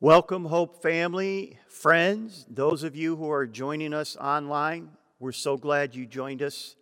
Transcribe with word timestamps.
Welcome, 0.00 0.44
Hope 0.44 0.80
family, 0.80 1.58
friends, 1.66 2.46
those 2.48 2.84
of 2.84 2.94
you 2.94 3.16
who 3.16 3.32
are 3.32 3.48
joining 3.48 3.92
us 3.92 4.16
online. 4.16 4.90
We're 5.18 5.32
so 5.32 5.56
glad 5.56 5.92
you 5.92 6.06
joined 6.06 6.40
us. 6.40 6.76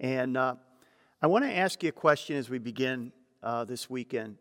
And 0.00 0.36
uh, 0.36 0.56
I 1.22 1.28
want 1.28 1.44
to 1.44 1.56
ask 1.56 1.80
you 1.84 1.90
a 1.90 1.92
question 1.92 2.34
as 2.34 2.50
we 2.50 2.58
begin 2.58 3.12
uh, 3.44 3.64
this 3.64 3.88
weekend. 3.88 4.38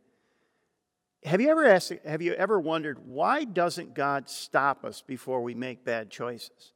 Have 1.25 1.41
you 1.41 1.51
ever 1.51 1.67
asked, 1.67 1.93
have 2.07 2.23
you 2.23 2.33
ever 2.33 2.59
wondered 2.59 2.97
why 3.05 3.43
doesn't 3.43 3.93
God 3.93 4.31
stop 4.31 4.83
us 4.83 5.03
before 5.05 5.43
we 5.43 5.53
make 5.53 5.85
bad 5.85 6.09
choices? 6.09 6.71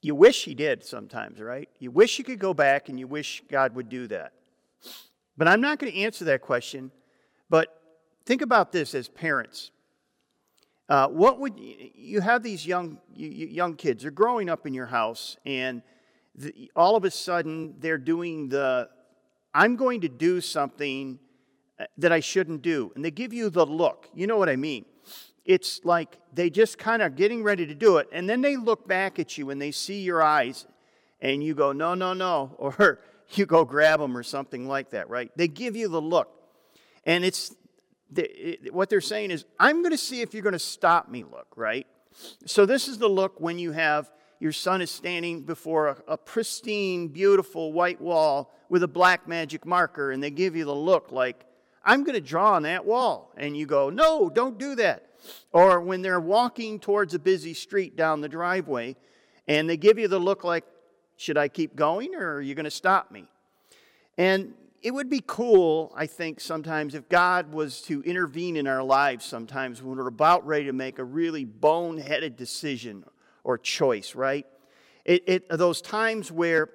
You 0.00 0.14
wish 0.14 0.46
He 0.46 0.54
did 0.54 0.86
sometimes, 0.86 1.38
right? 1.38 1.68
You 1.78 1.90
wish 1.90 2.18
you 2.18 2.24
could 2.24 2.38
go 2.38 2.54
back 2.54 2.88
and 2.88 2.98
you 2.98 3.06
wish 3.06 3.42
God 3.50 3.74
would 3.74 3.90
do 3.90 4.06
that. 4.06 4.32
But 5.36 5.48
I'm 5.48 5.60
not 5.60 5.78
going 5.78 5.92
to 5.92 5.98
answer 5.98 6.24
that 6.24 6.40
question. 6.40 6.90
But 7.50 7.81
think 8.24 8.42
about 8.42 8.72
this 8.72 8.94
as 8.94 9.08
parents. 9.08 9.70
Uh, 10.88 11.08
what 11.08 11.38
would 11.40 11.54
you 11.58 12.20
have 12.20 12.42
these 12.42 12.66
young 12.66 12.98
young 13.14 13.74
kids? 13.74 14.02
They're 14.02 14.10
growing 14.10 14.50
up 14.50 14.66
in 14.66 14.74
your 14.74 14.86
house, 14.86 15.36
and 15.46 15.82
the, 16.34 16.70
all 16.76 16.96
of 16.96 17.04
a 17.04 17.10
sudden 17.10 17.74
they're 17.78 17.98
doing 17.98 18.48
the 18.48 18.88
I'm 19.54 19.76
going 19.76 20.00
to 20.02 20.08
do 20.08 20.40
something 20.40 21.18
uh, 21.78 21.84
that 21.98 22.12
I 22.12 22.20
shouldn't 22.20 22.62
do. 22.62 22.92
And 22.94 23.04
they 23.04 23.10
give 23.10 23.32
you 23.32 23.50
the 23.50 23.66
look. 23.66 24.08
You 24.14 24.26
know 24.26 24.36
what 24.36 24.48
I 24.48 24.56
mean? 24.56 24.84
It's 25.44 25.80
like 25.84 26.18
they 26.32 26.50
just 26.50 26.78
kind 26.78 27.02
of 27.02 27.16
getting 27.16 27.42
ready 27.42 27.66
to 27.66 27.74
do 27.74 27.98
it. 27.98 28.08
And 28.12 28.28
then 28.28 28.40
they 28.40 28.56
look 28.56 28.86
back 28.86 29.18
at 29.18 29.36
you 29.36 29.50
and 29.50 29.60
they 29.60 29.72
see 29.72 30.00
your 30.00 30.22
eyes 30.22 30.66
and 31.20 31.42
you 31.42 31.54
go, 31.54 31.72
no, 31.72 31.94
no, 31.94 32.14
no. 32.14 32.56
Or 32.58 33.00
you 33.34 33.46
go 33.46 33.64
grab 33.64 34.00
them 34.00 34.16
or 34.16 34.22
something 34.22 34.68
like 34.68 34.90
that, 34.90 35.08
right? 35.08 35.30
They 35.36 35.48
give 35.48 35.74
you 35.74 35.88
the 35.88 36.00
look. 36.00 36.28
And 37.04 37.24
it's 37.24 37.54
what 38.70 38.90
they're 38.90 39.00
saying 39.00 39.30
is, 39.30 39.44
I'm 39.58 39.82
going 39.82 39.92
to 39.92 39.98
see 39.98 40.20
if 40.20 40.34
you're 40.34 40.42
going 40.42 40.52
to 40.52 40.58
stop 40.58 41.08
me, 41.08 41.24
look, 41.24 41.48
right? 41.56 41.86
So 42.46 42.66
this 42.66 42.88
is 42.88 42.98
the 42.98 43.08
look 43.08 43.40
when 43.40 43.58
you 43.58 43.72
have 43.72 44.10
your 44.42 44.52
son 44.52 44.82
is 44.82 44.90
standing 44.90 45.42
before 45.42 45.86
a, 45.86 45.96
a, 46.08 46.16
pristine, 46.16 47.06
beautiful 47.06 47.72
white 47.72 48.00
wall 48.00 48.52
with 48.68 48.82
a 48.82 48.88
black 48.88 49.28
magic 49.28 49.64
marker, 49.64 50.10
and 50.10 50.20
they 50.20 50.32
give 50.32 50.56
you 50.56 50.64
the 50.64 50.74
look 50.74 51.12
like, 51.12 51.46
I'm 51.84 52.02
going 52.02 52.16
to 52.16 52.20
draw 52.20 52.54
on 52.54 52.64
that 52.64 52.84
wall. 52.84 53.32
And 53.36 53.56
you 53.56 53.66
go, 53.66 53.88
No, 53.88 54.28
don't 54.28 54.58
do 54.58 54.74
that. 54.74 55.06
Or 55.52 55.80
when 55.80 56.02
they're 56.02 56.20
walking 56.20 56.80
towards 56.80 57.14
a 57.14 57.20
busy 57.20 57.54
street 57.54 57.94
down 57.96 58.20
the 58.20 58.28
driveway, 58.28 58.96
and 59.46 59.70
they 59.70 59.76
give 59.76 59.96
you 59.96 60.08
the 60.08 60.18
look 60.18 60.42
like, 60.42 60.64
Should 61.16 61.38
I 61.38 61.46
keep 61.46 61.76
going, 61.76 62.12
or 62.14 62.34
are 62.34 62.42
you 62.42 62.56
going 62.56 62.64
to 62.64 62.70
stop 62.70 63.12
me? 63.12 63.28
And 64.18 64.54
it 64.82 64.92
would 64.92 65.08
be 65.08 65.22
cool, 65.24 65.92
I 65.96 66.06
think, 66.06 66.40
sometimes 66.40 66.94
if 66.94 67.08
God 67.08 67.52
was 67.52 67.82
to 67.82 68.02
intervene 68.02 68.56
in 68.56 68.66
our 68.66 68.82
lives 68.82 69.24
sometimes 69.24 69.80
when 69.80 69.96
we're 69.96 70.08
about 70.08 70.44
ready 70.46 70.64
to 70.64 70.72
make 70.72 70.98
a 70.98 71.04
really 71.04 71.46
boneheaded 71.46 72.36
decision 72.36 73.04
or 73.44 73.58
choice, 73.58 74.14
right? 74.16 74.44
It, 75.04 75.22
it, 75.26 75.48
those 75.48 75.80
times 75.80 76.32
where, 76.32 76.68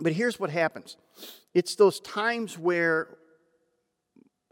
but 0.00 0.12
here's 0.12 0.40
what 0.40 0.50
happens 0.50 0.96
it's 1.52 1.74
those 1.74 2.00
times 2.00 2.56
where 2.56 3.18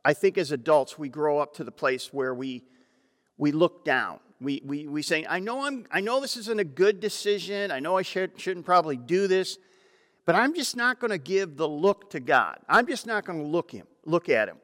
I 0.05 0.15
think 0.15 0.37
as 0.37 0.53
adults 0.53 0.99
we 0.99 1.09
grow 1.09 1.39
up 1.39 1.55
to 1.55 1.65
the 1.65 1.73
place 1.73 2.13
where 2.13 2.35
we, 2.35 2.65
we 3.37 3.53
look 3.53 3.85
down. 3.85 4.21
We, 4.41 4.63
we, 4.65 4.87
we 4.87 5.03
say, 5.03 5.27
I 5.29 5.41
know, 5.41 5.65
I'm, 5.65 5.87
I 5.91 6.01
know 6.01 6.21
this 6.21 6.37
isn't 6.37 6.61
a 6.61 6.65
good 6.65 7.01
decision. 7.01 7.71
I 7.71 7.81
know 7.81 7.97
I 7.97 8.03
should, 8.03 8.41
shouldn't 8.41 8.67
probably 8.67 8.97
do 8.97 9.27
this, 9.27 9.59
but 10.29 10.35
I'm 10.35 10.53
just 10.55 10.77
not 10.77 11.01
going 11.01 11.11
to 11.11 11.17
give 11.17 11.57
the 11.57 11.67
look 11.67 12.11
to 12.11 12.21
God. 12.21 12.59
I'm 12.69 12.87
just 12.87 13.07
not 13.07 13.25
going 13.25 13.39
to 13.39 13.47
look 13.47 13.71
him, 13.71 13.87
look 14.05 14.29
at 14.29 14.47
him. 14.47 14.59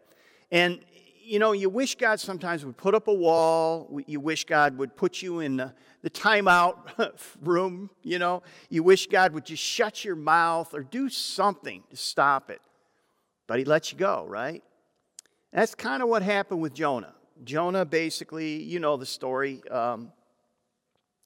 And 0.50 0.80
you 1.24 1.38
know, 1.38 1.52
you 1.52 1.70
wish 1.70 1.94
God 1.94 2.20
sometimes 2.20 2.66
would 2.66 2.76
put 2.76 2.94
up 2.94 3.08
a 3.08 3.14
wall. 3.14 3.98
You 4.06 4.20
wish 4.20 4.44
God 4.44 4.76
would 4.76 4.94
put 4.94 5.22
you 5.22 5.40
in 5.40 5.56
the, 5.56 5.72
the 6.02 6.10
timeout 6.10 6.76
room, 7.40 7.88
you 8.02 8.18
know. 8.18 8.42
You 8.68 8.82
wish 8.82 9.06
God 9.06 9.32
would 9.32 9.46
just 9.46 9.62
shut 9.62 10.04
your 10.04 10.16
mouth 10.16 10.74
or 10.74 10.82
do 10.82 11.08
something 11.08 11.82
to 11.88 11.96
stop 11.96 12.50
it. 12.50 12.60
But 13.46 13.58
he 13.58 13.64
lets 13.64 13.90
you 13.90 13.96
go, 13.96 14.26
right? 14.28 14.62
That's 15.50 15.74
kind 15.74 16.02
of 16.02 16.10
what 16.10 16.20
happened 16.20 16.60
with 16.60 16.74
Jonah. 16.74 17.14
Jonah 17.42 17.86
basically, 17.86 18.62
you 18.62 18.80
know 18.80 18.98
the 18.98 19.06
story. 19.06 19.62
Um, 19.70 20.12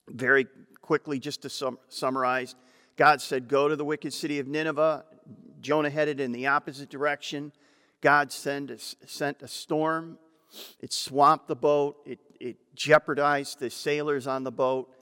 very 0.09 0.47
quickly, 0.81 1.19
just 1.19 1.43
to 1.43 1.51
sum, 1.51 1.77
summarize, 1.89 2.55
God 2.99 3.23
said, 3.23 3.49
Go 3.49 3.69
to 3.69 3.77
the 3.77 3.85
wicked 3.85 4.13
city 4.13 4.41
of 4.41 4.49
Nineveh. 4.49 5.05
Jonah 5.61 5.89
headed 5.89 6.21
in 6.21 6.33
the 6.33 6.49
opposite 6.49 6.91
direction. 6.91 7.53
God 8.01 8.31
sent 8.33 8.71
a, 8.71 8.79
sent 8.79 9.41
a 9.41 9.49
storm. 9.49 10.19
It 10.81 10.93
swamped 10.93 11.47
the 11.47 11.57
boat. 11.57 11.97
It, 12.05 12.19
it 12.41 12.57
jeopardized 12.75 13.61
the 13.61 13.71
sailors 13.71 14.27
on 14.27 14.43
the 14.43 14.51
boat. 14.51 14.93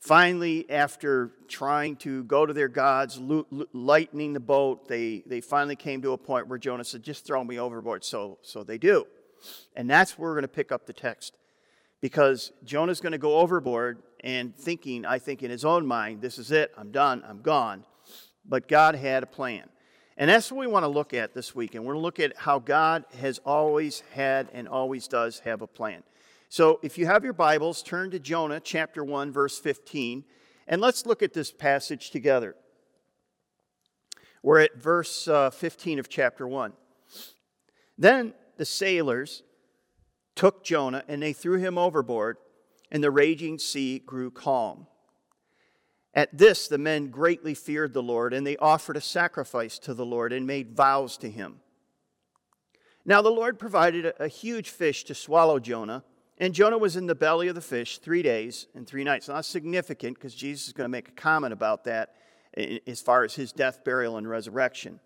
Finally, 0.00 0.68
after 0.70 1.32
trying 1.48 1.96
to 1.96 2.24
go 2.24 2.46
to 2.46 2.52
their 2.52 2.68
gods, 2.68 3.20
lightening 3.72 4.32
the 4.32 4.40
boat, 4.40 4.88
they, 4.88 5.22
they 5.26 5.40
finally 5.40 5.76
came 5.76 6.00
to 6.02 6.12
a 6.12 6.18
point 6.18 6.48
where 6.48 6.58
Jonah 6.58 6.84
said, 6.84 7.02
Just 7.02 7.26
throw 7.26 7.44
me 7.44 7.60
overboard. 7.60 8.02
So, 8.02 8.38
so 8.40 8.64
they 8.64 8.78
do. 8.78 9.06
And 9.76 9.90
that's 9.90 10.18
where 10.18 10.30
we're 10.30 10.36
going 10.36 10.42
to 10.42 10.48
pick 10.48 10.72
up 10.72 10.86
the 10.86 10.94
text. 10.94 11.36
Because 12.00 12.52
Jonah's 12.64 13.00
going 13.00 13.12
to 13.12 13.18
go 13.18 13.36
overboard 13.36 14.02
and 14.26 14.56
thinking, 14.56 15.06
I 15.06 15.20
think 15.20 15.44
in 15.44 15.52
his 15.52 15.64
own 15.64 15.86
mind, 15.86 16.20
this 16.20 16.36
is 16.36 16.50
it, 16.50 16.72
I'm 16.76 16.90
done, 16.90 17.22
I'm 17.28 17.42
gone. 17.42 17.84
But 18.44 18.66
God 18.66 18.96
had 18.96 19.22
a 19.22 19.26
plan. 19.26 19.68
And 20.16 20.28
that's 20.28 20.50
what 20.50 20.58
we 20.58 20.66
want 20.66 20.82
to 20.82 20.88
look 20.88 21.14
at 21.14 21.32
this 21.32 21.54
week. 21.54 21.76
And 21.76 21.84
we're 21.84 21.92
going 21.92 22.02
to 22.02 22.04
look 22.04 22.18
at 22.18 22.36
how 22.36 22.58
God 22.58 23.04
has 23.20 23.38
always 23.46 24.02
had 24.14 24.48
and 24.52 24.66
always 24.66 25.06
does 25.06 25.38
have 25.40 25.62
a 25.62 25.68
plan. 25.68 26.02
So 26.48 26.80
if 26.82 26.98
you 26.98 27.06
have 27.06 27.22
your 27.22 27.34
Bibles, 27.34 27.84
turn 27.84 28.10
to 28.10 28.18
Jonah 28.18 28.58
chapter 28.58 29.04
1, 29.04 29.30
verse 29.30 29.60
15, 29.60 30.24
and 30.66 30.80
let's 30.80 31.06
look 31.06 31.22
at 31.22 31.32
this 31.32 31.52
passage 31.52 32.10
together. 32.10 32.56
We're 34.42 34.58
at 34.58 34.76
verse 34.76 35.28
uh, 35.28 35.50
15 35.50 36.00
of 36.00 36.08
chapter 36.08 36.48
1. 36.48 36.72
Then 37.96 38.34
the 38.56 38.64
sailors 38.64 39.44
took 40.34 40.64
Jonah 40.64 41.04
and 41.06 41.22
they 41.22 41.32
threw 41.32 41.58
him 41.58 41.78
overboard, 41.78 42.38
and 42.90 43.02
the 43.02 43.10
raging 43.10 43.58
sea 43.58 43.98
grew 43.98 44.30
calm. 44.30 44.86
At 46.14 46.36
this, 46.36 46.66
the 46.66 46.78
men 46.78 47.08
greatly 47.08 47.52
feared 47.52 47.92
the 47.92 48.02
Lord, 48.02 48.32
and 48.32 48.46
they 48.46 48.56
offered 48.56 48.96
a 48.96 49.02
sacrifice 49.02 49.78
to 49.80 49.92
the 49.92 50.06
Lord 50.06 50.32
and 50.32 50.46
made 50.46 50.74
vows 50.74 51.18
to 51.18 51.30
him. 51.30 51.60
Now, 53.04 53.22
the 53.22 53.30
Lord 53.30 53.58
provided 53.58 54.14
a, 54.18 54.26
huge 54.26 54.70
fish 54.70 55.04
to 55.04 55.14
swallow 55.14 55.58
Jonah, 55.60 56.02
and 56.38 56.54
Jonah 56.54 56.78
was 56.78 56.96
in 56.96 57.06
the 57.06 57.14
belly 57.14 57.48
of 57.48 57.54
the 57.54 57.60
fish 57.60 57.98
three 57.98 58.22
days 58.22 58.66
and 58.74 58.86
three 58.86 59.04
nights. 59.04 59.28
Now, 59.28 59.34
that's 59.34 59.46
significant 59.46 60.16
because 60.16 60.34
Jesus 60.34 60.68
is 60.68 60.72
going 60.72 60.86
to 60.86 60.92
make 60.92 61.08
a 61.08 61.12
comment 61.12 61.52
about 61.52 61.84
that 61.84 62.14
as 62.86 63.02
far 63.02 63.22
as 63.22 63.34
his 63.34 63.52
death, 63.52 63.84
burial, 63.84 64.16
and 64.16 64.28
resurrection. 64.28 65.00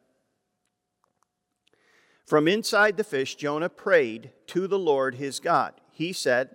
From 2.25 2.47
inside 2.47 2.97
the 2.97 3.05
fish, 3.05 3.35
Jonah 3.35 3.69
prayed 3.69 4.31
to 4.47 4.69
the 4.69 4.79
Lord 4.79 5.17
his 5.17 5.41
God. 5.41 5.75
He 5.91 6.13
said, 6.13 6.55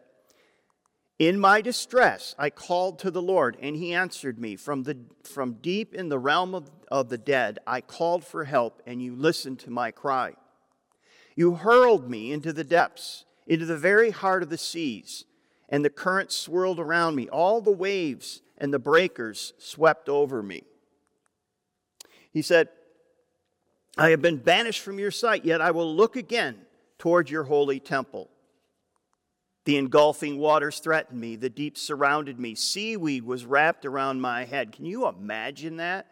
in 1.17 1.39
my 1.39 1.61
distress, 1.61 2.35
I 2.37 2.49
called 2.49 2.99
to 2.99 3.11
the 3.11 3.21
Lord, 3.21 3.57
and 3.61 3.75
he 3.75 3.93
answered 3.93 4.37
me. 4.37 4.57
From, 4.57 4.83
the, 4.83 4.97
from 5.23 5.53
deep 5.53 5.93
in 5.93 6.09
the 6.09 6.19
realm 6.19 6.53
of, 6.53 6.69
of 6.91 7.09
the 7.09 7.17
dead, 7.17 7.59
I 7.65 7.79
called 7.81 8.25
for 8.25 8.43
help, 8.43 8.81
and 8.85 9.01
you 9.01 9.15
listened 9.15 9.59
to 9.59 9.69
my 9.69 9.91
cry. 9.91 10.33
You 11.35 11.55
hurled 11.55 12.09
me 12.09 12.33
into 12.33 12.51
the 12.51 12.63
depths, 12.65 13.25
into 13.47 13.65
the 13.65 13.77
very 13.77 14.11
heart 14.11 14.43
of 14.43 14.49
the 14.49 14.57
seas, 14.57 15.25
and 15.69 15.85
the 15.85 15.89
current 15.89 16.31
swirled 16.31 16.79
around 16.79 17.15
me. 17.15 17.29
All 17.29 17.61
the 17.61 17.71
waves 17.71 18.41
and 18.57 18.73
the 18.73 18.79
breakers 18.79 19.53
swept 19.57 20.09
over 20.09 20.43
me. 20.43 20.63
He 22.31 22.41
said, 22.41 22.69
I 23.97 24.09
have 24.09 24.21
been 24.21 24.37
banished 24.37 24.81
from 24.81 24.99
your 24.99 25.11
sight, 25.11 25.45
yet 25.45 25.61
I 25.61 25.71
will 25.71 25.95
look 25.95 26.17
again 26.17 26.57
toward 26.97 27.29
your 27.29 27.43
holy 27.43 27.79
temple. 27.79 28.29
The 29.65 29.77
engulfing 29.77 30.37
waters 30.37 30.79
threatened 30.79 31.19
me. 31.19 31.35
The 31.35 31.49
deep 31.49 31.77
surrounded 31.77 32.39
me. 32.39 32.53
Seaweed 32.53 33.25
was 33.25 33.45
wrapped 33.45 33.83
around 33.83 34.21
my 34.21 34.45
head. 34.45 34.71
Can 34.71 34.85
you 34.85 35.07
imagine 35.07 35.77
that? 35.77 36.05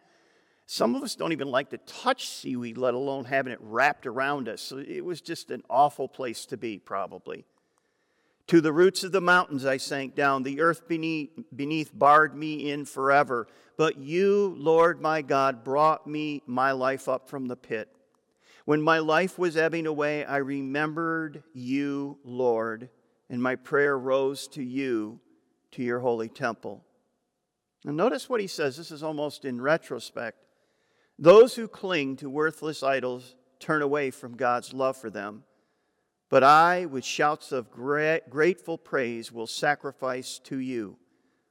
Some 0.66 0.96
of 0.96 1.02
us 1.04 1.14
don't 1.14 1.32
even 1.32 1.50
like 1.50 1.70
to 1.70 1.78
touch 1.78 2.28
seaweed, 2.28 2.76
let 2.78 2.94
alone 2.94 3.26
having 3.26 3.52
it 3.52 3.60
wrapped 3.62 4.06
around 4.06 4.48
us. 4.48 4.60
So 4.60 4.78
it 4.78 5.04
was 5.04 5.20
just 5.20 5.52
an 5.52 5.62
awful 5.70 6.08
place 6.08 6.46
to 6.46 6.56
be, 6.56 6.78
probably. 6.78 7.44
To 8.48 8.60
the 8.60 8.72
roots 8.72 9.04
of 9.04 9.12
the 9.12 9.20
mountains 9.20 9.64
I 9.64 9.76
sank 9.76 10.16
down. 10.16 10.42
The 10.42 10.60
earth 10.60 10.88
beneath, 10.88 11.30
beneath 11.54 11.96
barred 11.96 12.34
me 12.34 12.70
in 12.72 12.84
forever. 12.86 13.46
But 13.76 13.98
you, 13.98 14.56
Lord 14.58 15.00
my 15.00 15.22
God, 15.22 15.62
brought 15.62 16.08
me 16.08 16.42
my 16.46 16.72
life 16.72 17.08
up 17.08 17.28
from 17.28 17.46
the 17.46 17.56
pit. 17.56 17.88
When 18.64 18.82
my 18.82 18.98
life 18.98 19.38
was 19.38 19.56
ebbing 19.56 19.86
away, 19.86 20.24
I 20.24 20.38
remembered 20.38 21.44
you, 21.52 22.18
Lord 22.24 22.88
and 23.28 23.42
my 23.42 23.56
prayer 23.56 23.98
rose 23.98 24.46
to 24.48 24.62
you, 24.62 25.20
to 25.72 25.82
your 25.82 26.00
holy 26.00 26.28
temple. 26.28 26.84
And 27.84 27.96
notice 27.96 28.28
what 28.28 28.40
he 28.40 28.46
says. 28.46 28.76
This 28.76 28.90
is 28.90 29.02
almost 29.02 29.44
in 29.44 29.60
retrospect. 29.60 30.44
Those 31.18 31.54
who 31.54 31.68
cling 31.68 32.16
to 32.16 32.30
worthless 32.30 32.82
idols 32.82 33.36
turn 33.60 33.82
away 33.82 34.10
from 34.10 34.36
God's 34.36 34.72
love 34.72 34.96
for 34.96 35.10
them, 35.10 35.44
But 36.30 36.42
I, 36.42 36.86
with 36.86 37.04
shouts 37.04 37.52
of 37.52 37.70
grateful 37.70 38.76
praise, 38.78 39.30
will 39.30 39.46
sacrifice 39.46 40.40
to 40.44 40.58
you. 40.58 40.96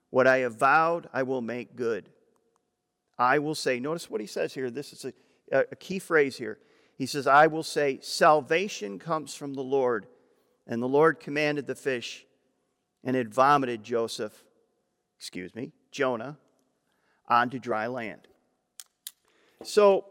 What 0.09 0.27
I 0.27 0.39
have 0.39 0.59
vowed, 0.59 1.07
I 1.13 1.23
will 1.23 1.41
make 1.41 1.75
good. 1.75 2.09
I 3.17 3.39
will 3.39 3.55
say, 3.55 3.79
notice 3.79 4.09
what 4.09 4.21
he 4.21 4.27
says 4.27 4.53
here. 4.53 4.69
This 4.69 4.91
is 4.91 5.05
a, 5.51 5.65
a 5.71 5.75
key 5.75 5.99
phrase 5.99 6.37
here. 6.37 6.57
He 6.97 7.05
says, 7.05 7.27
I 7.27 7.47
will 7.47 7.63
say, 7.63 7.99
Salvation 8.01 8.99
comes 8.99 9.33
from 9.33 9.53
the 9.53 9.63
Lord. 9.63 10.07
And 10.67 10.81
the 10.81 10.87
Lord 10.87 11.19
commanded 11.19 11.67
the 11.67 11.75
fish, 11.75 12.25
and 13.03 13.15
it 13.15 13.27
vomited 13.27 13.83
Joseph, 13.83 14.43
excuse 15.19 15.53
me, 15.55 15.73
Jonah, 15.91 16.37
onto 17.27 17.59
dry 17.59 17.87
land. 17.87 18.27
So, 19.63 20.05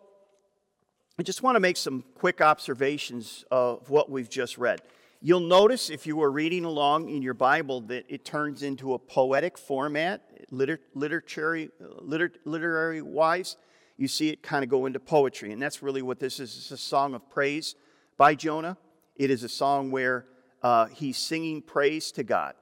I 1.18 1.22
just 1.22 1.42
want 1.42 1.56
to 1.56 1.60
make 1.60 1.76
some 1.76 2.04
quick 2.14 2.40
observations 2.40 3.44
of 3.50 3.90
what 3.90 4.10
we've 4.10 4.30
just 4.30 4.58
read. 4.58 4.80
You'll 5.20 5.40
notice 5.40 5.88
if 5.88 6.06
you 6.06 6.16
were 6.16 6.32
reading 6.32 6.64
along 6.64 7.08
in 7.08 7.22
your 7.22 7.34
Bible 7.34 7.80
that 7.82 8.06
it 8.08 8.24
turns 8.24 8.62
into 8.62 8.94
a 8.94 8.98
poetic 8.98 9.56
format, 9.56 10.22
liter- 10.50 10.80
literary, 10.94 11.70
liter- 11.78 12.32
literary 12.44 13.02
wise. 13.02 13.56
You 13.96 14.08
see 14.08 14.30
it 14.30 14.42
kind 14.42 14.64
of 14.64 14.70
go 14.70 14.86
into 14.86 14.98
poetry, 14.98 15.52
and 15.52 15.62
that's 15.62 15.82
really 15.82 16.02
what 16.02 16.18
this 16.18 16.40
is. 16.40 16.56
It's 16.56 16.70
a 16.72 16.76
song 16.76 17.14
of 17.14 17.30
praise 17.30 17.76
by 18.16 18.34
Jonah. 18.34 18.76
It 19.14 19.30
is 19.30 19.44
a 19.44 19.48
song 19.48 19.92
where 19.92 20.26
uh, 20.62 20.86
he's 20.86 21.16
singing 21.16 21.62
praise 21.62 22.12
to 22.12 22.22
God. 22.22 22.54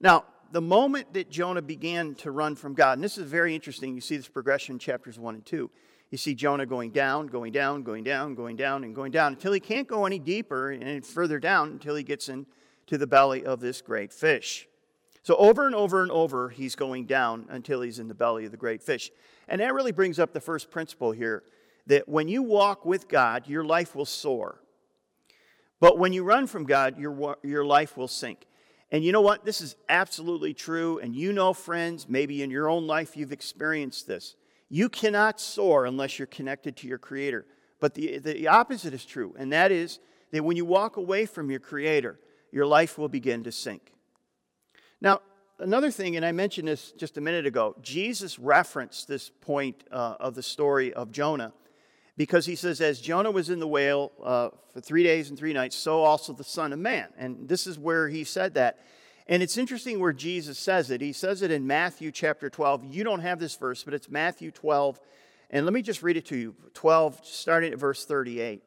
Now, 0.00 0.24
the 0.52 0.60
moment 0.60 1.12
that 1.14 1.30
Jonah 1.30 1.62
began 1.62 2.14
to 2.16 2.30
run 2.30 2.56
from 2.56 2.74
God, 2.74 2.98
and 2.98 3.04
this 3.04 3.18
is 3.18 3.30
very 3.30 3.54
interesting, 3.54 3.94
you 3.94 4.00
see 4.00 4.16
this 4.16 4.28
progression 4.28 4.74
in 4.74 4.78
chapters 4.78 5.18
1 5.18 5.34
and 5.34 5.46
2. 5.46 5.70
You 6.10 6.18
see 6.18 6.34
Jonah 6.34 6.66
going 6.66 6.90
down, 6.90 7.28
going 7.28 7.52
down, 7.52 7.84
going 7.84 8.02
down, 8.02 8.34
going 8.34 8.56
down, 8.56 8.82
and 8.82 8.94
going 8.94 9.12
down 9.12 9.32
until 9.34 9.52
he 9.52 9.60
can't 9.60 9.86
go 9.86 10.06
any 10.06 10.18
deeper 10.18 10.70
and 10.70 11.06
further 11.06 11.38
down 11.38 11.68
until 11.68 11.94
he 11.94 12.02
gets 12.02 12.28
into 12.28 12.98
the 12.98 13.06
belly 13.06 13.44
of 13.44 13.60
this 13.60 13.80
great 13.80 14.12
fish. 14.12 14.66
So, 15.22 15.36
over 15.36 15.66
and 15.66 15.74
over 15.74 16.02
and 16.02 16.10
over, 16.10 16.48
he's 16.48 16.74
going 16.74 17.06
down 17.06 17.46
until 17.50 17.82
he's 17.82 17.98
in 17.98 18.08
the 18.08 18.14
belly 18.14 18.46
of 18.46 18.50
the 18.50 18.56
great 18.56 18.82
fish. 18.82 19.10
And 19.46 19.60
that 19.60 19.74
really 19.74 19.92
brings 19.92 20.18
up 20.18 20.32
the 20.32 20.40
first 20.40 20.70
principle 20.70 21.12
here 21.12 21.44
that 21.86 22.08
when 22.08 22.26
you 22.26 22.42
walk 22.42 22.84
with 22.84 23.06
God, 23.08 23.46
your 23.46 23.64
life 23.64 23.94
will 23.94 24.06
soar. 24.06 24.60
But 25.80 25.98
when 25.98 26.12
you 26.12 26.22
run 26.22 26.46
from 26.46 26.64
God, 26.64 26.98
your, 26.98 27.36
your 27.42 27.64
life 27.64 27.96
will 27.96 28.08
sink. 28.08 28.46
And 28.92 29.04
you 29.04 29.12
know 29.12 29.20
what? 29.20 29.44
This 29.44 29.60
is 29.60 29.76
absolutely 29.88 30.52
true. 30.52 30.98
And 30.98 31.14
you 31.16 31.32
know, 31.32 31.52
friends, 31.52 32.08
maybe 32.08 32.42
in 32.42 32.50
your 32.50 32.68
own 32.68 32.86
life 32.86 33.16
you've 33.16 33.32
experienced 33.32 34.06
this. 34.06 34.36
You 34.68 34.88
cannot 34.88 35.40
soar 35.40 35.84
unless 35.84 36.18
you're 36.18 36.26
connected 36.26 36.76
to 36.78 36.88
your 36.88 36.98
Creator. 36.98 37.46
But 37.80 37.94
the, 37.94 38.18
the 38.18 38.48
opposite 38.48 38.92
is 38.94 39.04
true, 39.04 39.34
and 39.38 39.52
that 39.52 39.72
is 39.72 39.98
that 40.32 40.44
when 40.44 40.56
you 40.56 40.64
walk 40.64 40.96
away 40.96 41.26
from 41.26 41.50
your 41.50 41.60
Creator, 41.60 42.20
your 42.52 42.66
life 42.66 42.98
will 42.98 43.08
begin 43.08 43.42
to 43.44 43.52
sink. 43.52 43.92
Now, 45.00 45.22
another 45.58 45.90
thing, 45.90 46.16
and 46.16 46.24
I 46.24 46.32
mentioned 46.32 46.68
this 46.68 46.92
just 46.92 47.16
a 47.16 47.20
minute 47.20 47.46
ago, 47.46 47.74
Jesus 47.80 48.38
referenced 48.38 49.08
this 49.08 49.30
point 49.40 49.82
uh, 49.90 50.16
of 50.20 50.34
the 50.34 50.42
story 50.42 50.92
of 50.92 51.10
Jonah 51.10 51.52
because 52.20 52.44
he 52.44 52.54
says, 52.54 52.82
As 52.82 53.00
Jonah 53.00 53.30
was 53.30 53.48
in 53.48 53.60
the 53.60 53.66
whale 53.66 54.12
uh, 54.22 54.50
for 54.74 54.82
three 54.82 55.02
days 55.02 55.30
and 55.30 55.38
three 55.38 55.54
nights, 55.54 55.74
so 55.74 56.02
also 56.02 56.34
the 56.34 56.44
Son 56.44 56.70
of 56.70 56.78
Man. 56.78 57.08
And 57.16 57.48
this 57.48 57.66
is 57.66 57.78
where 57.78 58.10
he 58.10 58.24
said 58.24 58.52
that. 58.56 58.78
And 59.26 59.42
it's 59.42 59.56
interesting 59.56 59.98
where 59.98 60.12
Jesus 60.12 60.58
says 60.58 60.90
it. 60.90 61.00
He 61.00 61.14
says 61.14 61.40
it 61.40 61.50
in 61.50 61.66
Matthew 61.66 62.12
chapter 62.12 62.50
12. 62.50 62.84
You 62.84 63.04
don't 63.04 63.22
have 63.22 63.38
this 63.38 63.56
verse, 63.56 63.82
but 63.84 63.94
it's 63.94 64.10
Matthew 64.10 64.50
12. 64.50 65.00
And 65.48 65.64
let 65.64 65.72
me 65.72 65.80
just 65.80 66.02
read 66.02 66.18
it 66.18 66.26
to 66.26 66.36
you 66.36 66.54
12, 66.74 67.20
starting 67.22 67.72
at 67.72 67.78
verse 67.78 68.04
38. 68.04 68.64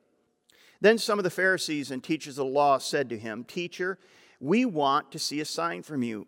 Then 0.81 0.97
some 0.97 1.19
of 1.19 1.23
the 1.23 1.29
Pharisees 1.29 1.91
and 1.91 2.03
teachers 2.03 2.39
of 2.39 2.47
the 2.47 2.51
law 2.51 2.79
said 2.79 3.07
to 3.09 3.19
him, 3.19 3.43
Teacher, 3.43 3.99
we 4.39 4.65
want 4.65 5.11
to 5.11 5.19
see 5.19 5.39
a 5.41 5.45
sign 5.45 5.83
from 5.83 6.01
you. 6.01 6.25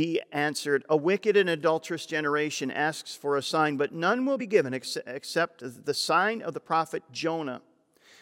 He 0.00 0.22
answered, 0.32 0.82
A 0.88 0.96
wicked 0.96 1.36
and 1.36 1.50
adulterous 1.50 2.06
generation 2.06 2.70
asks 2.70 3.14
for 3.14 3.36
a 3.36 3.42
sign, 3.42 3.76
but 3.76 3.92
none 3.92 4.24
will 4.24 4.38
be 4.38 4.46
given 4.46 4.72
except 4.72 5.62
the 5.84 5.92
sign 5.92 6.40
of 6.40 6.54
the 6.54 6.60
prophet 6.60 7.02
Jonah. 7.12 7.60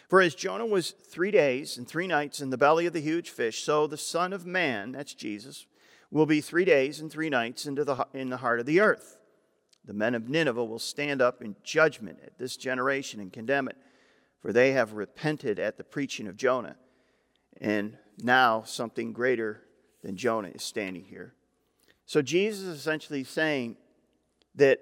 For 0.09 0.19
as 0.19 0.35
Jonah 0.35 0.65
was 0.65 0.91
three 0.91 1.31
days 1.31 1.77
and 1.77 1.87
three 1.87 2.05
nights 2.05 2.41
in 2.41 2.49
the 2.49 2.57
belly 2.57 2.85
of 2.85 2.91
the 2.91 2.99
huge 2.99 3.29
fish, 3.29 3.63
so 3.63 3.87
the 3.87 3.95
Son 3.95 4.33
of 4.33 4.45
Man, 4.45 4.91
that's 4.91 5.13
Jesus, 5.13 5.67
will 6.11 6.25
be 6.25 6.41
three 6.41 6.65
days 6.65 6.99
and 6.99 7.09
three 7.09 7.29
nights 7.29 7.65
into 7.65 7.85
the, 7.85 8.05
in 8.13 8.29
the 8.29 8.37
heart 8.37 8.59
of 8.59 8.65
the 8.65 8.81
earth. 8.81 9.17
The 9.85 9.93
men 9.93 10.15
of 10.15 10.27
Nineveh 10.27 10.65
will 10.65 10.79
stand 10.79 11.21
up 11.21 11.41
in 11.41 11.55
judgment 11.63 12.19
at 12.25 12.37
this 12.37 12.57
generation 12.57 13.21
and 13.21 13.31
condemn 13.31 13.69
it, 13.69 13.77
for 14.41 14.51
they 14.51 14.73
have 14.73 14.91
repented 14.95 15.59
at 15.59 15.77
the 15.77 15.85
preaching 15.85 16.27
of 16.27 16.35
Jonah. 16.35 16.75
And 17.61 17.97
now 18.21 18.63
something 18.63 19.13
greater 19.13 19.61
than 20.03 20.17
Jonah 20.17 20.49
is 20.49 20.61
standing 20.61 21.05
here. 21.05 21.35
So 22.09 22.23
Jesus 22.23 22.61
is 22.61 22.79
essentially 22.79 23.23
saying 23.23 23.77
that 24.55 24.79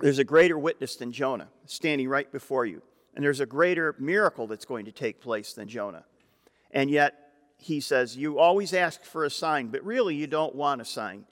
there's 0.00 0.18
a 0.18 0.24
greater 0.24 0.58
witness 0.58 0.96
than 0.96 1.12
Jonah 1.12 1.46
standing 1.64 2.08
right 2.08 2.30
before 2.32 2.66
you. 2.66 2.82
And 3.14 3.24
there's 3.24 3.38
a 3.38 3.46
greater 3.46 3.94
miracle 4.00 4.48
that's 4.48 4.64
going 4.64 4.86
to 4.86 4.90
take 4.90 5.20
place 5.20 5.52
than 5.52 5.68
Jonah. 5.68 6.04
And 6.72 6.90
yet, 6.90 7.14
he 7.56 7.78
says, 7.78 8.16
You 8.16 8.40
always 8.40 8.74
ask 8.74 9.04
for 9.04 9.26
a 9.26 9.30
sign, 9.30 9.68
but 9.68 9.84
really 9.84 10.16
you 10.16 10.26
don't 10.26 10.56
want 10.56 10.80
a 10.80 10.84
sign. 10.84 11.24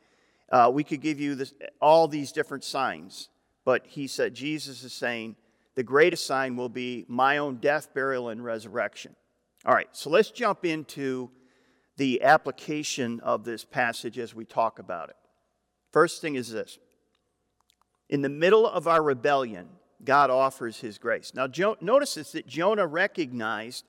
Uh, 0.53 0.71
we 0.73 0.85
could 0.85 1.01
give 1.01 1.19
you 1.19 1.35
this, 1.35 1.53
all 1.81 2.07
these 2.07 2.31
different 2.31 2.63
signs. 2.63 3.29
But 3.65 3.89
he 3.89 4.07
said, 4.07 4.35
Jesus 4.35 4.85
is 4.85 4.93
saying, 4.93 5.35
the 5.75 5.83
greatest 5.83 6.27
sign 6.27 6.55
will 6.55 6.69
be 6.69 7.05
my 7.09 7.39
own 7.39 7.57
death, 7.57 7.93
burial, 7.93 8.29
and 8.29 8.45
resurrection. 8.45 9.17
All 9.65 9.75
right, 9.75 9.89
so 9.91 10.11
let's 10.11 10.31
jump 10.31 10.65
into 10.65 11.29
the 11.97 12.23
application 12.23 13.21
of 13.21 13.45
this 13.45 13.65
passage 13.65 14.19
as 14.19 14.35
we 14.35 14.45
talk 14.45 14.79
about 14.79 15.09
it. 15.09 15.17
First 15.93 16.21
thing 16.21 16.35
is 16.35 16.51
this 16.51 16.79
In 18.09 18.23
the 18.23 18.29
middle 18.29 18.67
of 18.67 18.87
our 18.87 19.03
rebellion, 19.03 19.69
God 20.05 20.31
offers 20.31 20.81
his 20.81 20.99
grace. 20.99 21.33
Now, 21.35 21.47
jo- 21.47 21.77
notice 21.81 22.15
this 22.15 22.33
that 22.33 22.47
Jonah 22.47 22.87
recognized 22.87 23.85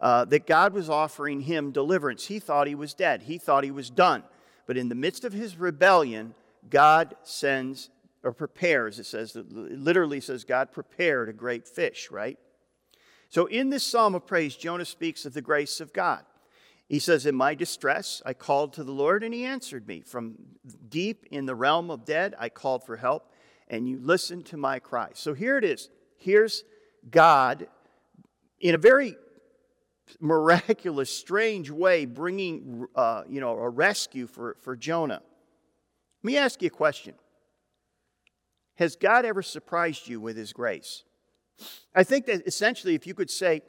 uh, 0.00 0.24
that 0.26 0.46
God 0.46 0.72
was 0.72 0.90
offering 0.90 1.40
him 1.40 1.70
deliverance. 1.70 2.26
He 2.26 2.38
thought 2.38 2.66
he 2.66 2.74
was 2.74 2.94
dead, 2.94 3.22
he 3.22 3.38
thought 3.38 3.64
he 3.64 3.70
was 3.70 3.90
done. 3.90 4.22
But 4.66 4.76
in 4.76 4.88
the 4.88 4.94
midst 4.94 5.24
of 5.24 5.32
his 5.32 5.58
rebellion, 5.58 6.34
God 6.70 7.14
sends 7.22 7.90
or 8.22 8.32
prepares, 8.32 8.98
it 8.98 9.04
says, 9.04 9.36
it 9.36 9.52
literally 9.52 10.20
says, 10.20 10.44
God 10.44 10.72
prepared 10.72 11.28
a 11.28 11.34
great 11.34 11.68
fish, 11.68 12.10
right? 12.10 12.38
So 13.28 13.44
in 13.46 13.68
this 13.68 13.84
psalm 13.84 14.14
of 14.14 14.26
praise, 14.26 14.56
Jonah 14.56 14.86
speaks 14.86 15.26
of 15.26 15.34
the 15.34 15.42
grace 15.42 15.80
of 15.80 15.92
God. 15.92 16.24
He 16.88 16.98
says, 16.98 17.26
In 17.26 17.34
my 17.34 17.54
distress, 17.54 18.22
I 18.24 18.34
called 18.34 18.74
to 18.74 18.84
the 18.84 18.92
Lord, 18.92 19.24
and 19.24 19.32
he 19.32 19.44
answered 19.44 19.86
me. 19.88 20.02
From 20.02 20.36
deep 20.88 21.26
in 21.30 21.46
the 21.46 21.54
realm 21.54 21.90
of 21.90 22.04
dead, 22.04 22.34
I 22.38 22.48
called 22.48 22.84
for 22.84 22.96
help 22.96 23.30
and 23.68 23.88
you 23.88 23.98
listened 23.98 24.46
to 24.46 24.56
my 24.56 24.78
cry. 24.78 25.10
So 25.14 25.34
here 25.34 25.56
it 25.58 25.64
is. 25.64 25.88
Here's 26.16 26.64
God 27.10 27.66
in 28.60 28.74
a 28.74 28.78
very 28.78 29.16
miraculous, 30.20 31.10
strange 31.10 31.70
way 31.70 32.04
bringing, 32.04 32.86
uh, 32.94 33.24
you 33.28 33.40
know, 33.40 33.52
a 33.58 33.68
rescue 33.68 34.26
for, 34.26 34.56
for 34.60 34.76
Jonah. 34.76 35.22
Let 36.22 36.24
me 36.24 36.36
ask 36.36 36.62
you 36.62 36.68
a 36.68 36.70
question. 36.70 37.14
Has 38.76 38.96
God 38.96 39.24
ever 39.24 39.42
surprised 39.42 40.08
you 40.08 40.20
with 40.20 40.36
his 40.36 40.52
grace? 40.52 41.04
I 41.94 42.02
think 42.02 42.26
that 42.26 42.46
essentially, 42.46 42.94
if 42.94 43.06
you 43.06 43.14
could 43.14 43.30
say, 43.30 43.62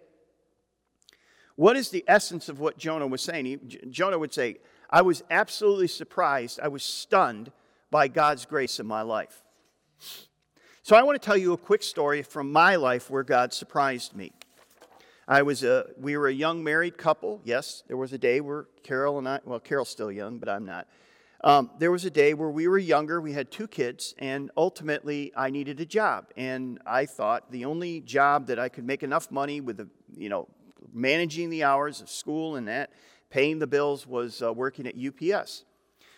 what 1.55 1.77
is 1.77 1.89
the 1.89 2.03
essence 2.07 2.49
of 2.49 2.59
what 2.59 2.77
Jonah 2.77 3.07
was 3.07 3.21
saying? 3.21 3.45
He, 3.45 3.57
Jonah 3.89 4.19
would 4.19 4.33
say, 4.33 4.57
I 4.89 5.01
was 5.01 5.23
absolutely 5.29 5.87
surprised. 5.87 6.59
I 6.61 6.67
was 6.67 6.83
stunned 6.83 7.51
by 7.91 8.07
God's 8.07 8.45
grace 8.45 8.79
in 8.79 8.85
my 8.85 9.01
life. 9.01 9.41
So 10.83 10.95
I 10.95 11.03
want 11.03 11.19
to 11.19 11.25
tell 11.25 11.37
you 11.37 11.53
a 11.53 11.57
quick 11.57 11.81
story 11.81 12.21
from 12.21 12.51
my 12.51 12.75
life 12.75 13.09
where 13.09 13.23
God 13.23 13.53
surprised 13.53 14.15
me. 14.15 14.31
I 15.27 15.41
was 15.41 15.63
a, 15.63 15.87
we 15.97 16.15
were 16.17 16.27
a 16.27 16.33
young 16.33 16.63
married 16.63 16.97
couple. 16.97 17.41
Yes, 17.43 17.83
there 17.87 17.97
was 17.97 18.13
a 18.13 18.17
day 18.17 18.41
where 18.41 18.67
Carol 18.83 19.17
and 19.17 19.27
I, 19.27 19.39
well, 19.43 19.59
Carol's 19.59 19.89
still 19.89 20.11
young, 20.11 20.37
but 20.37 20.47
I'm 20.47 20.65
not. 20.65 20.87
Um, 21.43 21.71
there 21.79 21.91
was 21.91 22.05
a 22.05 22.09
day 22.09 22.33
where 22.33 22.49
we 22.49 22.67
were 22.67 22.77
younger, 22.77 23.19
we 23.21 23.33
had 23.33 23.51
two 23.51 23.67
kids, 23.67 24.15
and 24.17 24.51
ultimately 24.55 25.31
I 25.35 25.49
needed 25.49 25.79
a 25.79 25.85
job. 25.85 26.27
And 26.37 26.79
I 26.85 27.05
thought 27.05 27.51
the 27.51 27.65
only 27.65 28.01
job 28.01 28.47
that 28.47 28.59
I 28.59 28.69
could 28.69 28.85
make 28.85 29.03
enough 29.03 29.31
money 29.31 29.61
with, 29.61 29.77
the, 29.77 29.87
you 30.15 30.29
know, 30.29 30.47
managing 30.93 31.49
the 31.49 31.63
hours 31.63 32.01
of 32.01 32.09
school 32.09 32.55
and 32.55 32.67
that, 32.67 32.91
paying 33.29 33.59
the 33.59 33.67
bills 33.67 34.07
was 34.07 34.41
uh, 34.41 34.53
working 34.53 34.87
at 34.87 34.95
UPS. 34.95 35.65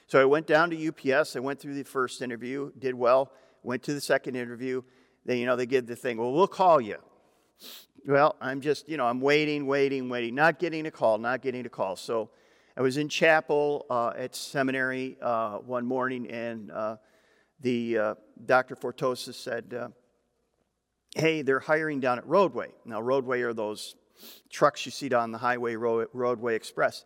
So 0.08 0.22
I 0.22 0.26
went 0.26 0.48
down 0.48 0.70
to 0.70 0.88
UPS. 0.88 1.36
I 1.36 1.40
went 1.40 1.60
through 1.60 1.76
the 1.76 1.84
first 1.84 2.22
interview, 2.22 2.72
did 2.78 2.96
well 2.96 3.32
went 3.68 3.84
to 3.84 3.94
the 3.94 4.02
second 4.02 4.36
interview. 4.36 4.82
They, 5.26 5.40
you 5.40 5.46
know, 5.46 5.58
they 5.58 5.66
give 5.66 5.86
the 5.86 5.96
thing, 5.96 6.18
well, 6.18 6.32
we'll 6.32 6.48
call 6.48 6.80
you. 6.80 6.98
Well, 8.08 8.36
I'm 8.40 8.62
just, 8.62 8.88
you 8.88 8.96
know, 8.96 9.06
I'm 9.06 9.20
waiting, 9.20 9.68
waiting, 9.68 10.08
waiting, 10.08 10.34
not 10.34 10.58
getting 10.58 10.86
a 10.86 10.92
call, 10.92 11.18
not 11.18 11.42
getting 11.42 11.66
a 11.66 11.70
call. 11.70 11.98
So 11.98 12.30
I 12.78 12.82
was 12.82 12.96
in 12.96 13.10
chapel 13.10 13.86
uh, 13.90 14.14
at 14.16 14.36
seminary 14.36 15.18
uh, 15.22 15.58
one 15.58 15.86
morning, 15.86 16.30
and 16.32 16.72
uh, 16.72 16.96
the 17.60 17.98
uh, 17.98 18.16
Dr. 18.46 18.78
Fortosa 18.78 19.34
said, 19.34 19.74
uh, 19.74 19.90
hey, 21.16 21.42
they're 21.42 21.60
hiring 21.60 22.00
down 22.00 22.20
at 22.20 22.26
Roadway. 22.26 22.70
Now, 22.86 23.02
Roadway 23.02 23.42
are 23.42 23.54
those 23.54 23.96
trucks 24.50 24.86
you 24.86 24.92
see 24.92 25.10
down 25.10 25.32
the 25.32 25.38
highway 25.38 25.76
road, 25.76 26.08
roadway 26.14 26.56
express. 26.56 27.06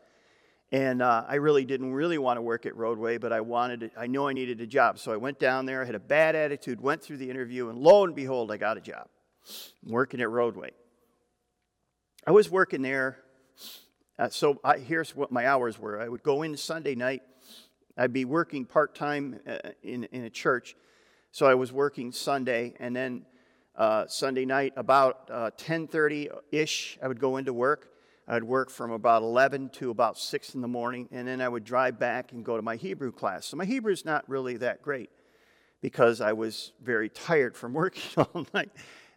And 0.72 1.01
uh, 1.01 1.25
I 1.27 1.36
really 1.36 1.65
didn't 1.65 1.91
really 1.91 2.18
want 2.18 2.38
to 2.38 2.41
work 2.41 2.65
at 2.65 2.75
Roadway, 2.77 3.18
but 3.18 3.34
I 3.34 3.41
wanted 3.41 3.84
it, 3.84 3.91
I 3.98 4.08
knew 4.08 4.25
I 4.25 4.32
needed 4.32 4.62
a 4.62 4.68
job. 4.68 5.00
So 5.00 5.12
I 5.12 5.18
went 5.18 5.38
down 5.38 5.65
there, 5.65 5.82
I 5.82 5.86
had 5.86 5.96
a 5.96 6.00
bad 6.00 6.34
attitude, 6.34 6.80
went 6.80 7.01
through 7.01 7.18
the 7.18 7.30
interview, 7.30 7.68
and 7.70 7.77
lo 7.77 8.06
and 8.06 8.15
behold, 8.15 8.51
I 8.51 8.58
got 8.58 8.77
a 8.77 8.82
job 8.82 9.08
working 9.84 10.22
at 10.22 10.30
Roadway. 10.30 10.72
I 12.25 12.32
was 12.32 12.50
working 12.50 12.82
there. 12.82 13.18
Uh, 14.18 14.30
so 14.30 14.62
I, 14.63 14.77
here's 14.77 15.15
what 15.15 15.32
my 15.32 15.48
hours 15.48 15.77
were 15.77 16.00
I 16.00 16.08
would 16.08 16.24
go 16.24 16.44
in 16.44 16.56
Sunday 16.56 16.96
night, 16.96 17.24
I'd 17.98 18.13
be 18.13 18.24
working 18.24 18.65
part 18.65 18.96
time 18.96 19.39
uh, 19.46 19.72
in, 19.84 20.06
in 20.06 20.24
a 20.24 20.30
church. 20.30 20.75
So 21.32 21.46
I 21.46 21.56
was 21.56 21.72
working 21.72 22.12
Sunday, 22.12 22.75
and 22.80 22.96
then 22.96 23.25
uh, 23.75 24.06
Sunday 24.08 24.46
night, 24.46 24.74
about 24.75 25.28
10:30 25.58 26.32
uh, 26.32 26.36
ish, 26.51 26.98
I 27.01 27.08
would 27.08 27.20
go 27.20 27.38
into 27.38 27.54
work. 27.54 27.90
I'd 28.28 28.44
work 28.44 28.70
from 28.70 28.92
about 28.92 29.24
11 29.24 29.70
to 29.74 29.90
about 29.90 30.18
6 30.18 30.56
in 30.56 30.62
the 30.62 30.68
morning, 30.68 31.10
and 31.12 31.28
then 31.28 31.42
I 31.42 31.50
would 31.50 31.66
drive 31.66 32.00
back 32.00 32.32
and 32.32 32.46
go 32.46 32.56
to 32.56 32.62
my 32.62 32.75
Hebrew 32.75 33.12
class. 33.12 33.46
So 33.46 33.58
my 33.58 33.66
Hebrew 33.66 33.92
is 33.92 34.06
not 34.06 34.28
really 34.30 34.58
that 34.58 34.82
great 34.82 35.10
because 35.82 36.22
I 36.22 36.34
was 36.34 36.72
very 36.82 37.10
tired 37.10 37.58
from 37.58 37.74
working 37.82 38.04
all 38.18 38.46
night. 38.54 38.72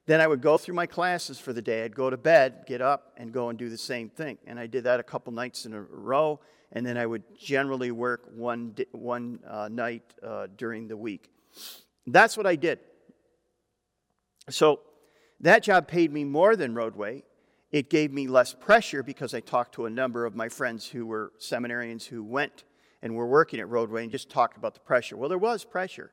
Then 0.06 0.20
I 0.20 0.26
would 0.26 0.42
go 0.42 0.58
through 0.58 0.74
my 0.74 0.86
classes 0.86 1.38
for 1.38 1.52
the 1.52 1.62
day. 1.62 1.84
I'd 1.84 1.94
go 1.94 2.10
to 2.10 2.16
bed, 2.16 2.64
get 2.66 2.82
up, 2.82 3.12
and 3.16 3.32
go 3.32 3.48
and 3.48 3.58
do 3.58 3.70
the 3.70 3.78
same 3.78 4.10
thing. 4.10 4.36
And 4.46 4.58
I 4.58 4.66
did 4.66 4.84
that 4.84 5.00
a 5.00 5.02
couple 5.02 5.32
nights 5.32 5.64
in 5.64 5.72
a 5.72 5.80
row, 5.80 6.40
and 6.72 6.84
then 6.84 6.98
I 6.98 7.06
would 7.06 7.22
generally 7.38 7.90
work 7.90 8.28
one, 8.34 8.74
one 8.92 9.38
uh, 9.48 9.68
night 9.70 10.02
uh, 10.22 10.48
during 10.56 10.88
the 10.88 10.96
week. 10.96 11.30
That's 12.06 12.36
what 12.36 12.46
I 12.46 12.56
did. 12.56 12.80
So 14.50 14.80
that 15.40 15.62
job 15.62 15.88
paid 15.88 16.12
me 16.12 16.24
more 16.24 16.56
than 16.56 16.74
Roadway. 16.74 17.22
It 17.72 17.90
gave 17.90 18.12
me 18.12 18.28
less 18.28 18.54
pressure 18.54 19.02
because 19.02 19.34
I 19.34 19.40
talked 19.40 19.74
to 19.74 19.86
a 19.86 19.90
number 19.90 20.26
of 20.26 20.36
my 20.36 20.48
friends 20.48 20.86
who 20.86 21.06
were 21.06 21.32
seminarians 21.40 22.04
who 22.04 22.22
went 22.22 22.64
and 23.02 23.14
were 23.14 23.26
working 23.26 23.60
at 23.60 23.68
Roadway 23.68 24.02
and 24.02 24.12
just 24.12 24.30
talked 24.30 24.56
about 24.56 24.74
the 24.74 24.80
pressure. 24.80 25.16
Well, 25.16 25.28
there 25.28 25.38
was 25.38 25.64
pressure. 25.64 26.12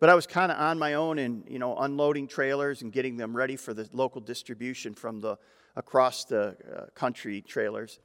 But 0.00 0.08
I 0.08 0.14
was 0.14 0.26
kind 0.26 0.50
of 0.50 0.58
on 0.58 0.78
my 0.78 0.94
own 0.94 1.18
and, 1.18 1.44
you 1.48 1.58
know, 1.58 1.76
unloading 1.76 2.26
trailers 2.26 2.82
and 2.82 2.92
getting 2.92 3.16
them 3.16 3.36
ready 3.36 3.56
for 3.56 3.72
the 3.74 3.88
local 3.92 4.20
distribution 4.20 4.94
from 4.94 5.20
the 5.20 5.36
across 5.76 6.24
the 6.24 6.56
uh, 6.74 6.86
country 6.94 7.40
trailers. 7.40 8.00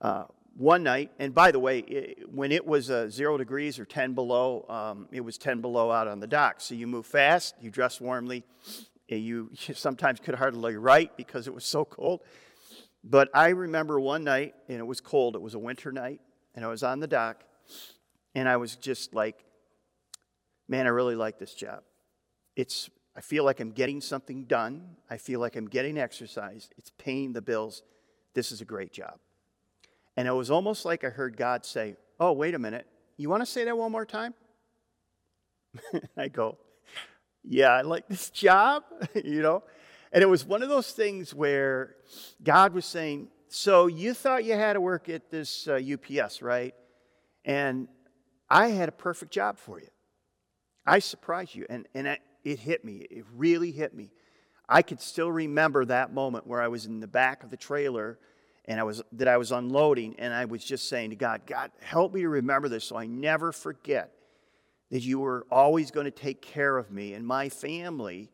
Uh, 0.00 0.24
one 0.56 0.82
night, 0.82 1.12
and 1.18 1.34
by 1.34 1.52
the 1.52 1.58
way, 1.58 1.80
it, 1.80 2.32
when 2.32 2.50
it 2.50 2.66
was 2.66 2.90
uh, 2.90 3.08
zero 3.08 3.36
degrees 3.38 3.78
or 3.78 3.84
10 3.84 4.14
below, 4.14 4.66
um, 4.68 5.08
it 5.12 5.20
was 5.20 5.38
10 5.38 5.60
below 5.60 5.90
out 5.90 6.08
on 6.08 6.20
the 6.20 6.26
dock. 6.26 6.60
So 6.60 6.74
you 6.74 6.86
move 6.86 7.06
fast, 7.06 7.54
you 7.60 7.70
dress 7.70 8.00
warmly, 8.00 8.44
you, 9.08 9.50
you 9.66 9.74
sometimes 9.74 10.20
could 10.20 10.34
hardly 10.34 10.76
write 10.76 11.16
because 11.16 11.46
it 11.46 11.54
was 11.54 11.64
so 11.64 11.84
cold. 11.84 12.20
But 13.04 13.30
I 13.32 13.48
remember 13.48 14.00
one 14.00 14.24
night, 14.24 14.54
and 14.68 14.78
it 14.78 14.86
was 14.86 15.00
cold, 15.00 15.36
it 15.36 15.42
was 15.42 15.54
a 15.54 15.58
winter 15.58 15.92
night, 15.92 16.20
and 16.54 16.64
I 16.64 16.68
was 16.68 16.82
on 16.82 17.00
the 17.00 17.06
dock, 17.06 17.44
and 18.34 18.48
I 18.48 18.56
was 18.56 18.76
just 18.76 19.14
like, 19.14 19.44
man, 20.68 20.86
I 20.86 20.90
really 20.90 21.14
like 21.14 21.38
this 21.38 21.54
job. 21.54 21.82
It's, 22.56 22.90
I 23.16 23.20
feel 23.20 23.44
like 23.44 23.60
I'm 23.60 23.70
getting 23.70 24.00
something 24.00 24.44
done. 24.44 24.96
I 25.08 25.16
feel 25.16 25.40
like 25.40 25.56
I'm 25.56 25.68
getting 25.68 25.96
exercise. 25.98 26.68
It's 26.76 26.90
paying 26.98 27.32
the 27.32 27.42
bills. 27.42 27.82
This 28.34 28.50
is 28.50 28.60
a 28.60 28.64
great 28.64 28.92
job. 28.92 29.18
And 30.18 30.26
it 30.26 30.32
was 30.32 30.50
almost 30.50 30.84
like 30.84 31.04
I 31.04 31.10
heard 31.10 31.36
God 31.36 31.64
say, 31.64 31.94
Oh, 32.18 32.32
wait 32.32 32.56
a 32.56 32.58
minute. 32.58 32.88
You 33.18 33.30
want 33.30 33.40
to 33.42 33.46
say 33.46 33.64
that 33.64 33.78
one 33.78 33.92
more 33.92 34.04
time? 34.04 34.34
I 36.16 36.26
go, 36.26 36.58
Yeah, 37.44 37.68
I 37.68 37.82
like 37.82 38.08
this 38.08 38.28
job, 38.30 38.82
you 39.14 39.42
know? 39.42 39.62
And 40.10 40.24
it 40.24 40.26
was 40.26 40.44
one 40.44 40.64
of 40.64 40.68
those 40.68 40.90
things 40.90 41.32
where 41.32 41.94
God 42.42 42.74
was 42.74 42.84
saying, 42.84 43.28
So 43.46 43.86
you 43.86 44.12
thought 44.12 44.44
you 44.44 44.54
had 44.54 44.72
to 44.72 44.80
work 44.80 45.08
at 45.08 45.30
this 45.30 45.68
uh, 45.68 45.74
UPS, 45.74 46.42
right? 46.42 46.74
And 47.44 47.86
I 48.50 48.70
had 48.70 48.88
a 48.88 48.92
perfect 48.92 49.32
job 49.32 49.56
for 49.56 49.78
you. 49.78 49.86
I 50.84 50.98
surprised 50.98 51.54
you. 51.54 51.64
And, 51.70 51.86
and 51.94 52.18
it 52.42 52.58
hit 52.58 52.84
me. 52.84 53.06
It 53.08 53.24
really 53.36 53.70
hit 53.70 53.94
me. 53.94 54.10
I 54.68 54.82
could 54.82 55.00
still 55.00 55.30
remember 55.30 55.84
that 55.84 56.12
moment 56.12 56.44
where 56.44 56.60
I 56.60 56.66
was 56.66 56.86
in 56.86 56.98
the 56.98 57.06
back 57.06 57.44
of 57.44 57.50
the 57.50 57.56
trailer 57.56 58.18
and 58.68 58.78
I 58.78 58.82
was 58.84 59.02
that 59.12 59.26
I 59.26 59.38
was 59.38 59.50
unloading 59.50 60.14
and 60.18 60.32
I 60.32 60.44
was 60.44 60.62
just 60.62 60.88
saying 60.88 61.10
to 61.10 61.16
God, 61.16 61.42
God, 61.46 61.72
help 61.80 62.12
me 62.12 62.20
to 62.20 62.28
remember 62.28 62.68
this 62.68 62.84
so 62.84 62.96
I 62.96 63.06
never 63.06 63.50
forget 63.50 64.12
that 64.90 65.00
you 65.00 65.18
were 65.18 65.46
always 65.50 65.90
going 65.90 66.04
to 66.04 66.10
take 66.10 66.42
care 66.42 66.76
of 66.76 66.90
me 66.90 67.14
and 67.14 67.26
my 67.26 67.48
family, 67.48 68.30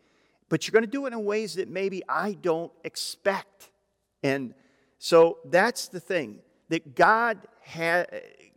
but 0.48 0.66
you're 0.66 0.72
going 0.72 0.84
to 0.84 0.90
do 0.90 1.06
it 1.06 1.12
in 1.12 1.24
ways 1.24 1.54
that 1.54 1.68
maybe 1.68 2.02
I 2.08 2.32
don't 2.32 2.72
expect. 2.82 3.70
And 4.22 4.54
so 4.98 5.38
that's 5.44 5.88
the 5.88 6.00
thing 6.00 6.40
that 6.68 6.96
God 6.96 7.38
ha- 7.64 8.06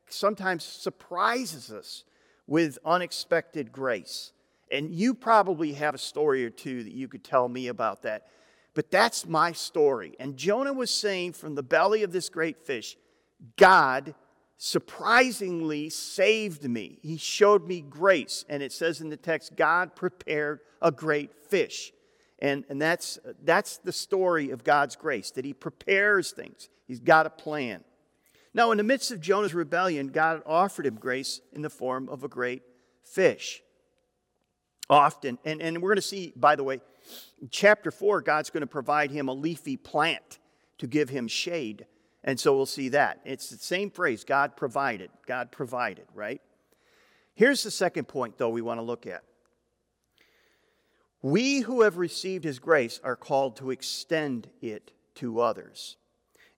sometimes 0.09 0.63
surprises 0.63 1.71
us 1.71 2.03
with 2.47 2.79
unexpected 2.85 3.71
grace. 3.71 4.31
And 4.71 4.91
you 4.91 5.13
probably 5.13 5.73
have 5.73 5.93
a 5.93 5.99
story 5.99 6.43
or 6.43 6.49
two 6.49 6.83
that 6.83 6.93
you 6.93 7.07
could 7.07 7.23
tell 7.23 7.47
me 7.47 7.67
about 7.67 8.01
that. 8.03 8.27
But 8.77 8.91
that's 8.91 9.25
my 9.25 9.53
story. 9.53 10.13
And 10.19 10.37
Jonah 10.37 10.71
was 10.71 10.91
saying 10.91 11.33
from 11.33 11.55
the 11.55 11.63
belly 11.63 12.03
of 12.03 12.11
this 12.11 12.29
great 12.29 12.63
fish, 12.63 12.95
God 13.55 14.13
surprisingly 14.57 15.89
saved 15.89 16.63
me. 16.63 16.99
He 17.01 17.17
showed 17.17 17.67
me 17.67 17.81
grace. 17.81 18.45
And 18.47 18.61
it 18.61 18.71
says 18.71 19.01
in 19.01 19.09
the 19.09 19.17
text, 19.17 19.55
God 19.55 19.95
prepared 19.95 20.59
a 20.79 20.91
great 20.91 21.33
fish. 21.49 21.91
And, 22.37 22.65
and 22.69 22.79
that's, 22.79 23.17
that's 23.43 23.77
the 23.77 23.91
story 23.91 24.51
of 24.51 24.63
God's 24.63 24.95
grace, 24.95 25.31
that 25.31 25.43
He 25.43 25.53
prepares 25.53 26.29
things, 26.29 26.69
He's 26.87 26.99
got 26.99 27.25
a 27.25 27.31
plan. 27.31 27.83
Now, 28.53 28.69
in 28.69 28.77
the 28.77 28.83
midst 28.83 29.09
of 29.09 29.19
Jonah's 29.19 29.55
rebellion, 29.55 30.09
God 30.09 30.43
offered 30.45 30.85
him 30.85 30.97
grace 30.97 31.41
in 31.51 31.63
the 31.63 31.71
form 31.71 32.09
of 32.09 32.23
a 32.23 32.27
great 32.27 32.61
fish. 33.03 33.63
Often, 34.87 35.39
and, 35.45 35.63
and 35.63 35.81
we're 35.81 35.89
going 35.89 35.95
to 35.95 36.01
see, 36.03 36.31
by 36.35 36.55
the 36.55 36.63
way, 36.63 36.79
chapter 37.49 37.91
4, 37.91 38.21
God's 38.21 38.49
going 38.49 38.61
to 38.61 38.67
provide 38.67 39.11
him 39.11 39.27
a 39.27 39.33
leafy 39.33 39.77
plant 39.77 40.39
to 40.77 40.87
give 40.87 41.09
him 41.09 41.27
shade. 41.27 41.85
And 42.23 42.39
so 42.39 42.55
we'll 42.55 42.65
see 42.65 42.89
that. 42.89 43.21
It's 43.25 43.49
the 43.49 43.57
same 43.57 43.89
phrase 43.89 44.23
God 44.23 44.55
provided. 44.57 45.09
God 45.25 45.51
provided, 45.51 46.05
right? 46.13 46.41
Here's 47.35 47.63
the 47.63 47.71
second 47.71 48.07
point, 48.07 48.37
though, 48.37 48.49
we 48.49 48.61
want 48.61 48.79
to 48.79 48.83
look 48.83 49.05
at. 49.05 49.23
We 51.21 51.61
who 51.61 51.81
have 51.81 51.97
received 51.97 52.43
his 52.43 52.59
grace 52.59 52.99
are 53.03 53.15
called 53.15 53.57
to 53.57 53.71
extend 53.71 54.49
it 54.61 54.91
to 55.15 55.39
others. 55.39 55.97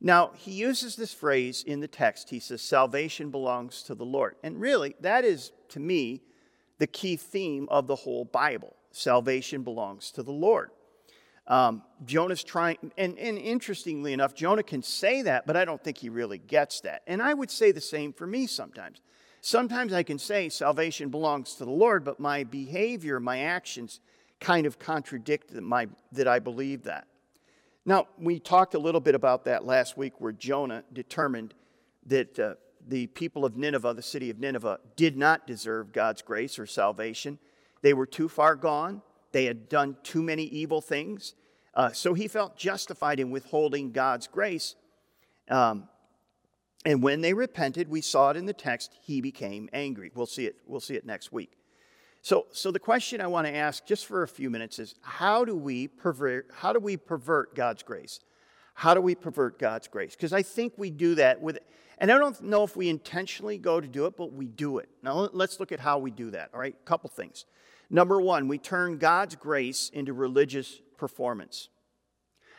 Now, 0.02 0.32
he 0.36 0.52
uses 0.52 0.96
this 0.96 1.14
phrase 1.14 1.64
in 1.64 1.82
the 1.82 1.88
text. 1.88 2.30
He 2.30 2.40
says, 2.40 2.62
Salvation 2.62 3.32
belongs 3.32 3.84
to 3.84 3.96
the 3.96 4.06
Lord. 4.06 4.36
And 4.44 4.60
really, 4.60 4.96
that 5.02 5.26
is, 5.26 5.52
to 5.70 5.80
me, 5.80 6.22
the 6.78 6.88
key 6.88 7.18
theme 7.18 7.68
of 7.70 7.88
the 7.88 7.96
whole 7.96 8.26
Bible. 8.26 8.76
Salvation 8.92 9.64
belongs 9.64 10.12
to 10.12 10.24
the 10.24 10.32
Lord. 10.32 10.72
Um, 11.48 11.82
Jonah's 12.06 12.44
trying, 12.44 12.78
and, 12.98 13.18
and 13.18 13.38
interestingly 13.38 14.14
enough, 14.14 14.36
Jonah 14.36 14.64
can 14.64 14.84
say 14.84 15.24
that, 15.24 15.48
but 15.48 15.58
I 15.58 15.66
don't 15.66 15.84
think 15.84 15.98
he 15.98 16.10
really 16.10 16.38
gets 16.38 16.82
that. 16.82 17.02
And 17.08 17.22
I 17.22 17.34
would 17.34 17.50
say 17.50 17.72
the 17.72 17.82
same 17.82 18.14
for 18.14 18.28
me 18.28 18.46
sometimes. 18.46 19.02
Sometimes 19.42 19.94
I 19.94 20.04
can 20.04 20.20
say 20.20 20.50
salvation 20.50 21.10
belongs 21.10 21.56
to 21.56 21.66
the 21.66 21.72
Lord, 21.72 22.04
but 22.04 22.20
my 22.20 22.44
behavior, 22.44 23.20
my 23.20 23.40
actions 23.40 24.00
kind 24.40 24.68
of 24.68 24.78
contradict 24.78 25.54
my, 25.54 25.88
that 26.12 26.28
I 26.28 26.40
believe 26.40 26.84
that. 26.84 27.08
Now, 27.86 28.08
we 28.20 28.40
talked 28.40 28.76
a 28.76 28.80
little 28.80 29.02
bit 29.02 29.16
about 29.16 29.46
that 29.46 29.66
last 29.66 29.98
week 29.98 30.20
where 30.20 30.32
Jonah 30.32 30.84
determined 30.94 31.56
that 32.06 32.38
uh, 32.38 32.54
the 32.88 33.08
people 33.08 33.46
of 33.46 33.58
Nineveh, 33.58 33.94
the 33.94 34.02
city 34.02 34.30
of 34.30 34.40
Nineveh, 34.40 34.80
did 34.96 35.18
not 35.18 35.48
deserve 35.48 35.92
God's 35.92 36.22
grace 36.22 36.60
or 36.60 36.66
salvation. 36.66 37.40
They 37.82 37.94
were 37.94 38.06
too 38.06 38.30
far 38.30 38.56
gone, 38.56 39.02
they 39.32 39.46
had 39.46 39.70
done 39.70 39.98
too 40.04 40.24
many 40.24 40.44
evil 40.44 40.82
things. 40.82 41.36
Uh, 41.74 41.92
so 41.92 42.14
he 42.14 42.28
felt 42.28 42.58
justified 42.58 43.20
in 43.20 43.30
withholding 43.30 43.92
God's 43.92 44.28
grace. 44.28 44.76
Um, 45.50 45.88
and 46.86 47.04
when 47.04 47.22
they 47.22 47.34
repented, 47.34 47.90
we 47.90 48.02
saw 48.02 48.32
it 48.32 48.38
in 48.38 48.46
the 48.46 48.54
text, 48.54 48.92
he 49.02 49.22
became 49.22 49.70
angry. 49.74 50.12
We'll 50.14 50.26
see 50.26 50.46
it, 50.46 50.56
we'll 50.66 50.80
see 50.80 50.96
it 50.96 51.06
next 51.06 51.32
week. 51.32 51.52
So, 52.22 52.48
so 52.52 52.72
the 52.72 52.80
question 52.80 53.22
I 53.22 53.28
want 53.28 53.48
to 53.48 53.56
ask 53.56 53.86
just 53.86 54.06
for 54.06 54.24
a 54.24 54.28
few 54.28 54.50
minutes 54.50 54.80
is 54.80 54.96
how 55.02 55.46
do 55.46 55.56
we 55.56 55.88
pervert, 55.88 56.48
how 56.54 56.74
do 56.74 56.80
we 56.80 56.98
pervert 56.98 57.56
God's 57.56 57.84
grace? 57.84 58.20
How 58.80 58.94
do 58.94 59.02
we 59.02 59.14
pervert 59.14 59.60
God's 59.60 59.90
grace? 59.90 60.16
Because 60.16 60.32
I 60.32 60.42
think 60.42 60.72
we 60.78 60.90
do 60.90 61.16
that 61.16 61.42
with, 61.42 61.60
and 61.98 62.10
I 62.10 62.18
don't 62.18 62.42
know 62.44 62.64
if 62.64 62.78
we 62.78 62.88
intentionally 62.88 63.58
go 63.58 63.82
to 63.82 63.88
do 63.90 64.06
it, 64.06 64.16
but 64.16 64.32
we 64.32 64.48
do 64.48 64.78
it. 64.78 64.88
Now 65.04 65.28
let's 65.34 65.60
look 65.60 65.74
at 65.74 65.82
how 65.82 65.98
we 66.00 66.12
do 66.12 66.32
that. 66.32 66.52
All 66.54 66.62
right, 66.62 66.74
a 66.82 66.86
couple 66.86 67.10
things. 67.10 67.44
Number 67.90 68.22
one, 68.22 68.48
we 68.48 68.58
turn 68.58 68.98
God's 68.98 69.36
grace 69.36 69.92
into 69.94 70.14
religious 70.14 70.82
performance. 70.98 71.68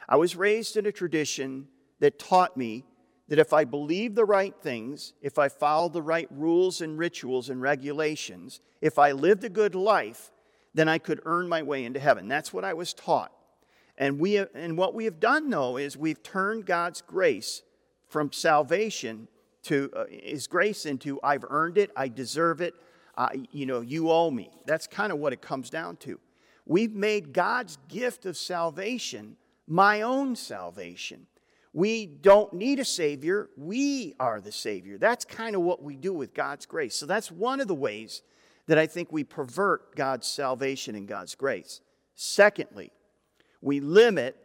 I 0.06 0.16
was 0.16 0.36
raised 0.36 0.76
in 0.76 0.84
a 0.84 0.92
tradition 0.92 1.68
that 2.00 2.18
taught 2.18 2.54
me 2.54 2.84
that 3.28 3.38
if 3.38 3.54
I 3.54 3.64
believe 3.64 4.14
the 4.14 4.26
right 4.26 4.54
things, 4.60 5.14
if 5.22 5.38
I 5.38 5.48
follow 5.48 5.88
the 5.88 6.02
right 6.02 6.28
rules 6.30 6.82
and 6.82 6.98
rituals 6.98 7.48
and 7.48 7.62
regulations, 7.62 8.60
if 8.82 8.98
I 8.98 9.12
lived 9.12 9.42
a 9.44 9.48
good 9.48 9.74
life, 9.74 10.32
then 10.74 10.86
I 10.86 10.98
could 10.98 11.22
earn 11.24 11.48
my 11.48 11.62
way 11.62 11.82
into 11.86 11.98
heaven. 11.98 12.28
That's 12.28 12.52
what 12.52 12.66
I 12.66 12.74
was 12.74 12.92
taught. 12.92 13.32
And, 14.00 14.18
we, 14.18 14.38
and 14.38 14.76
what 14.76 14.94
we 14.94 15.04
have 15.04 15.20
done, 15.20 15.50
though, 15.50 15.76
is 15.76 15.96
we've 15.96 16.22
turned 16.22 16.66
God's 16.66 17.02
grace 17.02 17.62
from 18.08 18.32
salvation 18.32 19.28
to 19.64 19.90
uh, 19.94 20.06
His 20.10 20.48
grace 20.48 20.86
into 20.86 21.20
I've 21.22 21.44
earned 21.48 21.78
it, 21.78 21.92
I 21.94 22.08
deserve 22.08 22.60
it, 22.60 22.74
uh, 23.16 23.28
you 23.52 23.66
know, 23.66 23.82
you 23.82 24.10
owe 24.10 24.30
me. 24.30 24.50
That's 24.66 24.88
kind 24.88 25.12
of 25.12 25.18
what 25.18 25.32
it 25.32 25.42
comes 25.42 25.70
down 25.70 25.98
to. 25.98 26.18
We've 26.66 26.94
made 26.94 27.32
God's 27.32 27.78
gift 27.88 28.26
of 28.26 28.36
salvation 28.36 29.36
my 29.70 30.02
own 30.02 30.34
salvation. 30.34 31.28
We 31.72 32.04
don't 32.04 32.52
need 32.52 32.80
a 32.80 32.84
Savior, 32.84 33.48
we 33.56 34.14
are 34.18 34.40
the 34.40 34.50
Savior. 34.50 34.98
That's 34.98 35.24
kind 35.24 35.54
of 35.54 35.62
what 35.62 35.80
we 35.80 35.94
do 35.94 36.12
with 36.12 36.34
God's 36.34 36.66
grace. 36.66 36.96
So 36.96 37.06
that's 37.06 37.30
one 37.30 37.60
of 37.60 37.68
the 37.68 37.74
ways 37.74 38.22
that 38.66 38.78
I 38.78 38.88
think 38.88 39.12
we 39.12 39.22
pervert 39.22 39.94
God's 39.94 40.26
salvation 40.26 40.96
and 40.96 41.06
God's 41.06 41.36
grace. 41.36 41.80
Secondly, 42.16 42.90
we 43.60 43.80
limit 43.80 44.36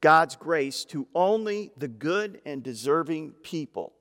God's 0.00 0.36
grace 0.36 0.84
to 0.86 1.06
only 1.14 1.70
the 1.76 1.88
good 1.88 2.40
and 2.44 2.62
deserving 2.62 3.32
people. 3.42 3.92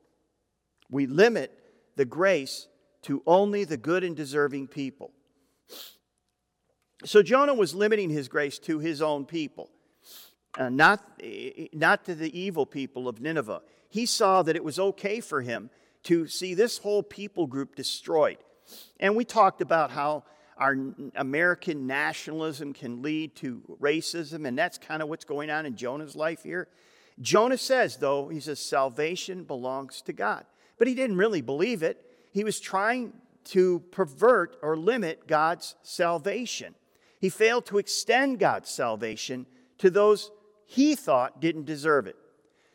We 0.89 1.05
limit 1.05 1.57
the 1.95 2.05
grace 2.05 2.67
to 3.03 3.21
only 3.25 3.63
the 3.63 3.77
good 3.77 4.03
and 4.03 4.15
deserving 4.15 4.67
people. 4.67 5.11
So 7.05 7.23
Jonah 7.23 7.53
was 7.53 7.73
limiting 7.73 8.09
his 8.09 8.27
grace 8.27 8.59
to 8.59 8.79
his 8.79 9.01
own 9.01 9.25
people, 9.25 9.69
uh, 10.57 10.69
not, 10.69 11.01
not 11.73 12.05
to 12.05 12.15
the 12.15 12.37
evil 12.39 12.65
people 12.65 13.07
of 13.07 13.21
Nineveh. 13.21 13.61
He 13.89 14.05
saw 14.05 14.43
that 14.43 14.55
it 14.55 14.63
was 14.63 14.79
okay 14.79 15.19
for 15.19 15.41
him 15.41 15.69
to 16.03 16.27
see 16.27 16.53
this 16.53 16.79
whole 16.79 17.03
people 17.03 17.47
group 17.47 17.75
destroyed. 17.75 18.37
And 18.99 19.15
we 19.15 19.25
talked 19.25 19.61
about 19.61 19.91
how 19.91 20.23
our 20.61 20.77
American 21.15 21.87
nationalism 21.87 22.71
can 22.71 23.01
lead 23.01 23.35
to 23.37 23.63
racism, 23.81 24.47
and 24.47 24.55
that's 24.55 24.77
kind 24.77 25.01
of 25.01 25.09
what's 25.09 25.25
going 25.25 25.49
on 25.49 25.65
in 25.65 25.75
Jonah's 25.75 26.15
life 26.15 26.43
here. 26.43 26.67
Jonah 27.19 27.57
says, 27.57 27.97
though, 27.97 28.29
he 28.29 28.39
says, 28.39 28.59
salvation 28.59 29.43
belongs 29.43 30.03
to 30.03 30.13
God. 30.13 30.45
But 30.77 30.87
he 30.87 30.93
didn't 30.93 31.17
really 31.17 31.41
believe 31.41 31.81
it. 31.81 32.05
He 32.31 32.43
was 32.43 32.59
trying 32.59 33.13
to 33.45 33.79
pervert 33.91 34.55
or 34.61 34.77
limit 34.77 35.27
God's 35.27 35.75
salvation. 35.81 36.75
He 37.19 37.29
failed 37.29 37.65
to 37.65 37.79
extend 37.79 38.37
God's 38.37 38.69
salvation 38.69 39.47
to 39.79 39.89
those 39.89 40.29
he 40.67 40.93
thought 40.93 41.41
didn't 41.41 41.65
deserve 41.65 42.05
it. 42.05 42.15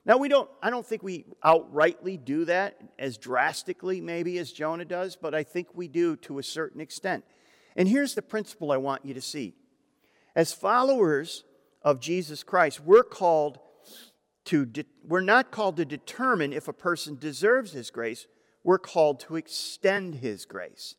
Now, 0.05 0.17
we 0.19 0.29
don't, 0.29 0.51
I 0.61 0.71
don't 0.71 0.87
think 0.87 1.05
we 1.05 1.25
outrightly 1.45 2.23
do 2.23 2.45
that 2.47 2.81
as 2.99 3.17
drastically, 3.17 4.01
maybe, 4.01 4.39
as 4.39 4.53
Jonah 4.53 4.85
does, 4.85 5.15
but 5.15 5.37
I 5.37 5.45
think 5.45 5.69
we 5.73 5.87
do 5.87 6.17
to 6.17 6.41
a 6.41 6.43
certain 6.43 6.81
extent. 6.81 7.25
And 7.77 7.89
here's 7.89 8.15
the 8.15 8.23
principle 8.23 8.73
I 8.73 8.79
want 8.79 9.05
you 9.05 9.15
to 9.15 9.21
see. 9.21 9.55
As 10.35 10.53
followers 10.53 11.45
of 11.83 12.01
Jesus 12.01 12.43
Christ, 12.43 12.81
we're 12.81 13.05
called 13.05 13.59
to, 14.47 14.65
de- 14.65 14.85
we're 15.05 15.21
not 15.21 15.51
called 15.51 15.77
to 15.77 15.85
determine 15.85 16.53
if 16.53 16.69
a 16.69 16.73
person 16.73 17.17
deserves 17.17 17.73
his 17.73 17.91
grace, 17.91 18.27
we're 18.65 18.79
called 18.79 19.21
to 19.21 19.37
extend 19.37 20.17
his 20.17 20.47
grace. 20.47 20.97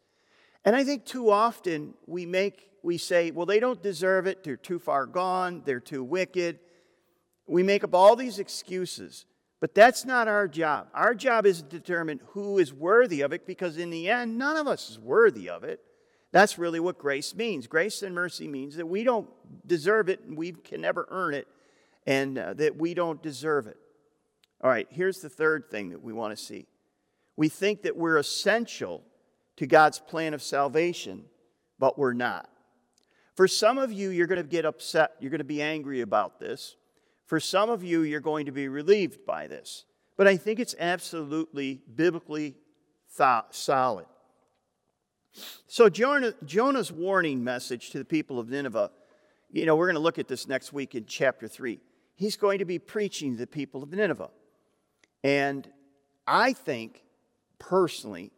And 0.63 0.75
I 0.75 0.83
think 0.83 1.05
too 1.05 1.31
often 1.31 1.93
we 2.05 2.25
make, 2.25 2.69
we 2.83 2.97
say, 2.97 3.31
well, 3.31 3.45
they 3.45 3.59
don't 3.59 3.81
deserve 3.81 4.27
it, 4.27 4.43
they're 4.43 4.55
too 4.55 4.79
far 4.79 5.05
gone, 5.05 5.63
they're 5.65 5.79
too 5.79 6.03
wicked. 6.03 6.59
We 7.47 7.63
make 7.63 7.83
up 7.83 7.95
all 7.95 8.15
these 8.15 8.39
excuses, 8.39 9.25
but 9.61 9.73
that's 9.73 10.03
not 10.03 10.27
our 10.27 10.47
job. 10.47 10.87
Our 10.93 11.15
job 11.15 11.45
is 11.45 11.61
to 11.61 11.67
determine 11.67 12.19
who 12.27 12.59
is 12.59 12.73
worthy 12.73 13.21
of 13.21 13.31
it 13.31 13.47
because 13.47 13.77
in 13.77 13.89
the 13.89 14.09
end, 14.09 14.37
none 14.37 14.57
of 14.57 14.67
us 14.67 14.89
is 14.89 14.99
worthy 14.99 15.49
of 15.49 15.63
it. 15.63 15.79
That's 16.31 16.57
really 16.57 16.79
what 16.79 16.97
grace 16.97 17.33
means. 17.35 17.67
Grace 17.67 18.01
and 18.01 18.13
mercy 18.13 18.47
means 18.47 18.75
that 18.75 18.85
we 18.85 19.03
don't 19.03 19.29
deserve 19.65 20.09
it 20.09 20.21
and 20.21 20.37
we 20.37 20.51
can 20.51 20.81
never 20.81 21.07
earn 21.09 21.33
it 21.33 21.47
and 22.05 22.37
uh, 22.37 22.53
that 22.53 22.77
we 22.77 22.93
don't 22.93 23.21
deserve 23.21 23.67
it. 23.67 23.77
All 24.61 24.69
right, 24.69 24.87
here's 24.89 25.21
the 25.21 25.29
third 25.29 25.69
thing 25.69 25.89
that 25.89 26.01
we 26.01 26.13
want 26.13 26.35
to 26.35 26.43
see. 26.43 26.67
We 27.35 27.49
think 27.49 27.83
that 27.83 27.95
we're 27.95 28.17
essential 28.17 29.03
to 29.57 29.67
God's 29.67 29.99
plan 29.99 30.33
of 30.33 30.41
salvation, 30.41 31.25
but 31.79 31.97
we're 31.97 32.13
not. 32.13 32.49
For 33.35 33.47
some 33.47 33.77
of 33.77 33.91
you, 33.91 34.09
you're 34.09 34.27
going 34.27 34.41
to 34.41 34.47
get 34.47 34.65
upset. 34.65 35.11
You're 35.19 35.29
going 35.29 35.39
to 35.39 35.45
be 35.45 35.61
angry 35.61 36.01
about 36.01 36.39
this. 36.39 36.75
For 37.27 37.39
some 37.39 37.69
of 37.69 37.83
you, 37.83 38.01
you're 38.01 38.19
going 38.19 38.47
to 38.47 38.51
be 38.51 38.67
relieved 38.67 39.25
by 39.25 39.45
this. 39.45 39.85
But 40.17 40.27
I 40.27 40.37
think 40.37 40.59
it's 40.59 40.73
absolutely 40.79 41.81
biblically 41.95 42.55
th- 43.15 43.43
solid. 43.51 44.07
So, 45.67 45.89
Jonah, 45.89 46.33
Jonah's 46.45 46.91
warning 46.91 47.43
message 47.43 47.91
to 47.91 47.97
the 47.97 48.05
people 48.05 48.39
of 48.39 48.49
Nineveh, 48.49 48.91
you 49.51 49.65
know, 49.65 49.75
we're 49.75 49.87
going 49.87 49.95
to 49.95 50.01
look 50.01 50.19
at 50.19 50.27
this 50.27 50.47
next 50.47 50.73
week 50.73 50.95
in 50.95 51.05
chapter 51.05 51.47
3. 51.47 51.79
He's 52.15 52.35
going 52.35 52.59
to 52.59 52.65
be 52.65 52.79
preaching 52.79 53.33
to 53.33 53.37
the 53.37 53.47
people 53.47 53.83
of 53.83 53.91
Nineveh. 53.91 54.29
And 55.23 55.67
I 56.25 56.53
think, 56.53 57.03
personally, 57.59 58.31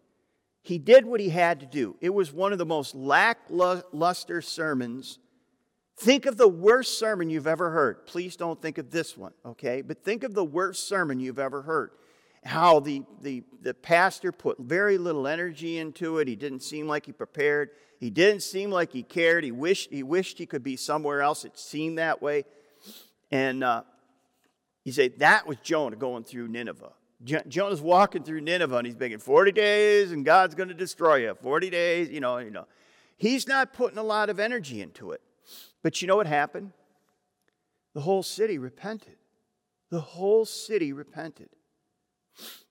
he 0.61 0.77
did 0.77 1.05
what 1.05 1.19
he 1.19 1.29
had 1.29 1.61
to 1.61 1.65
do. 1.65 1.95
It 2.01 2.13
was 2.13 2.31
one 2.31 2.51
of 2.51 2.57
the 2.57 2.65
most 2.65 2.93
lackluster 2.93 4.41
sermons. 4.41 5.19
Think 5.97 6.25
of 6.25 6.37
the 6.37 6.47
worst 6.47 6.99
sermon 6.99 7.29
you've 7.29 7.47
ever 7.47 7.71
heard. 7.71 8.05
Please 8.05 8.35
don't 8.35 8.61
think 8.61 8.77
of 8.77 8.91
this 8.91 9.17
one, 9.17 9.33
okay? 9.45 9.81
But 9.81 10.03
think 10.03 10.23
of 10.23 10.33
the 10.33 10.45
worst 10.45 10.87
sermon 10.87 11.19
you've 11.19 11.39
ever 11.39 11.63
heard 11.63 11.91
how 12.43 12.79
the, 12.79 13.03
the, 13.21 13.43
the 13.61 13.73
pastor 13.73 14.31
put 14.31 14.59
very 14.59 14.97
little 14.97 15.27
energy 15.27 15.77
into 15.77 16.19
it. 16.19 16.27
He 16.27 16.35
didn't 16.35 16.61
seem 16.61 16.87
like 16.87 17.05
he 17.05 17.11
prepared. 17.11 17.71
He 17.99 18.09
didn't 18.09 18.43
seem 18.43 18.71
like 18.71 18.91
he 18.91 19.03
cared. 19.03 19.43
He 19.43 19.51
wished 19.51 19.91
he, 19.91 20.03
wished 20.03 20.37
he 20.37 20.45
could 20.45 20.63
be 20.63 20.77
somewhere 20.77 21.21
else. 21.21 21.43
It 21.43 21.57
seemed 21.59 21.97
that 21.97 22.21
way. 22.21 22.45
And 23.31 23.63
uh, 23.63 23.83
you 24.85 24.91
say, 24.91 25.09
that 25.09 25.47
was 25.47 25.57
Jonah 25.57 25.97
going 25.97 26.23
through 26.23 26.47
Nineveh. 26.47 26.93
Jonah's 27.23 27.81
walking 27.81 28.23
through 28.23 28.39
Nineveh 28.39 28.77
and 28.77 28.87
he's 28.87 28.95
begging 28.95 29.19
40 29.19 29.51
days 29.51 30.13
and 30.13 30.23
God's 30.23 30.55
going 30.55 30.69
to 30.69 30.75
destroy 30.75 31.15
you. 31.17 31.35
40 31.41 31.69
days, 31.69 32.09
you 32.09 32.21
know, 32.21 32.37
you 32.37 32.49
know. 32.49 32.65
He's 33.17 33.45
not 33.45 33.73
putting 33.73 33.97
a 33.97 34.03
lot 34.03 34.29
of 34.29 34.39
energy 34.39 34.81
into 34.81 35.11
it. 35.11 35.21
But 35.83 36.01
you 36.01 36.07
know 36.07 36.15
what 36.15 36.27
happened? 36.27 36.71
The 37.93 38.01
whole 38.01 38.23
city 38.23 38.57
repented. 38.57 39.17
The 39.89 39.99
whole 39.99 40.45
city 40.45 40.93
repented. 40.93 41.49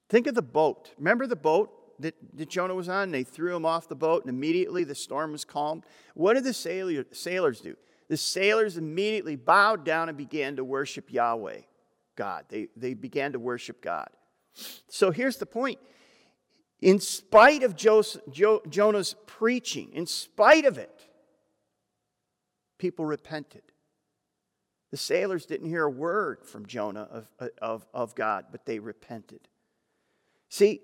Think 0.08 0.26
of 0.26 0.34
the 0.34 0.42
boat. 0.42 0.92
Remember 0.98 1.26
the 1.26 1.36
boat 1.36 2.00
that, 2.00 2.14
that 2.34 2.48
Jonah 2.48 2.74
was 2.74 2.88
on? 2.88 3.10
They 3.10 3.24
threw 3.24 3.54
him 3.54 3.66
off 3.66 3.88
the 3.88 3.94
boat, 3.94 4.24
and 4.24 4.30
immediately 4.30 4.84
the 4.84 4.94
storm 4.94 5.32
was 5.32 5.44
calmed. 5.44 5.84
What 6.14 6.34
did 6.34 6.44
the 6.44 6.54
sailor, 6.54 7.04
sailors 7.12 7.60
do? 7.60 7.76
The 8.08 8.16
sailors 8.16 8.78
immediately 8.78 9.36
bowed 9.36 9.84
down 9.84 10.08
and 10.08 10.16
began 10.16 10.56
to 10.56 10.64
worship 10.64 11.12
Yahweh, 11.12 11.60
God. 12.16 12.46
They, 12.48 12.68
they 12.74 12.94
began 12.94 13.32
to 13.32 13.38
worship 13.38 13.82
God. 13.82 14.08
So 14.88 15.10
here's 15.10 15.36
the 15.36 15.46
point. 15.46 15.78
In 16.80 17.00
spite 17.00 17.62
of 17.62 17.76
Joseph, 17.76 18.22
jo, 18.30 18.62
Jonah's 18.68 19.14
preaching, 19.26 19.90
in 19.92 20.06
spite 20.06 20.64
of 20.64 20.78
it, 20.78 21.06
people 22.78 23.04
repented. 23.04 23.62
The 24.90 24.96
sailors 24.96 25.44
didn't 25.44 25.68
hear 25.68 25.84
a 25.84 25.90
word 25.90 26.46
from 26.46 26.64
Jonah 26.66 27.08
of, 27.10 27.50
of, 27.60 27.86
of 27.92 28.14
God, 28.14 28.46
but 28.50 28.64
they 28.64 28.78
repented. 28.78 29.48
See, 30.48 30.82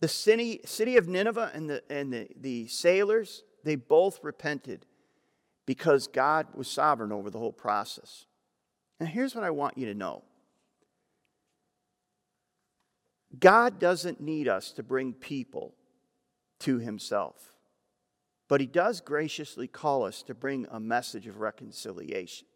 the 0.00 0.08
city, 0.08 0.60
city 0.64 0.96
of 0.96 1.08
Nineveh 1.08 1.50
and, 1.54 1.68
the, 1.70 1.82
and 1.90 2.12
the, 2.12 2.28
the 2.38 2.66
sailors, 2.66 3.42
they 3.64 3.76
both 3.76 4.20
repented 4.22 4.86
because 5.66 6.06
God 6.06 6.46
was 6.54 6.68
sovereign 6.68 7.12
over 7.12 7.30
the 7.30 7.38
whole 7.38 7.52
process. 7.52 8.26
Now, 9.00 9.06
here's 9.06 9.34
what 9.34 9.44
I 9.44 9.50
want 9.50 9.76
you 9.76 9.86
to 9.86 9.94
know 9.94 10.22
God 13.38 13.78
doesn't 13.78 14.20
need 14.20 14.48
us 14.48 14.72
to 14.72 14.82
bring 14.82 15.12
people 15.12 15.74
to 16.60 16.78
Himself, 16.78 17.54
but 18.48 18.60
He 18.60 18.66
does 18.66 19.00
graciously 19.00 19.66
call 19.66 20.04
us 20.04 20.22
to 20.24 20.34
bring 20.34 20.66
a 20.70 20.80
message 20.80 21.26
of 21.26 21.40
reconciliation. 21.40 22.46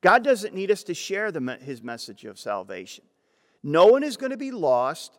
God 0.00 0.24
doesn't 0.24 0.54
need 0.54 0.70
us 0.70 0.82
to 0.84 0.94
share 0.94 1.30
the, 1.30 1.58
His 1.62 1.82
message 1.82 2.24
of 2.24 2.38
salvation. 2.38 3.04
No 3.62 3.86
one 3.86 4.02
is 4.02 4.16
going 4.16 4.30
to 4.30 4.36
be 4.36 4.50
lost 4.50 5.18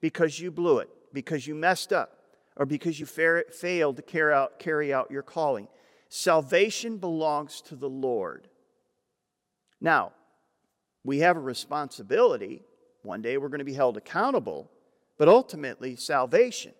because 0.00 0.38
you 0.38 0.50
blew 0.50 0.78
it, 0.78 0.88
because 1.12 1.46
you 1.46 1.54
messed 1.54 1.92
up, 1.92 2.18
or 2.56 2.66
because 2.66 3.00
you 3.00 3.06
failed 3.06 3.96
to 3.96 4.02
carry 4.02 4.32
out, 4.32 4.58
carry 4.58 4.92
out 4.92 5.10
your 5.10 5.22
calling. 5.22 5.68
Salvation 6.08 6.98
belongs 6.98 7.60
to 7.62 7.76
the 7.76 7.88
Lord. 7.88 8.48
Now, 9.80 10.12
we 11.02 11.18
have 11.18 11.36
a 11.36 11.40
responsibility. 11.40 12.62
One 13.02 13.22
day 13.22 13.36
we're 13.36 13.48
going 13.48 13.58
to 13.58 13.64
be 13.64 13.74
held 13.74 13.96
accountable, 13.96 14.70
but 15.18 15.28
ultimately, 15.28 15.96
salvation 15.96 16.72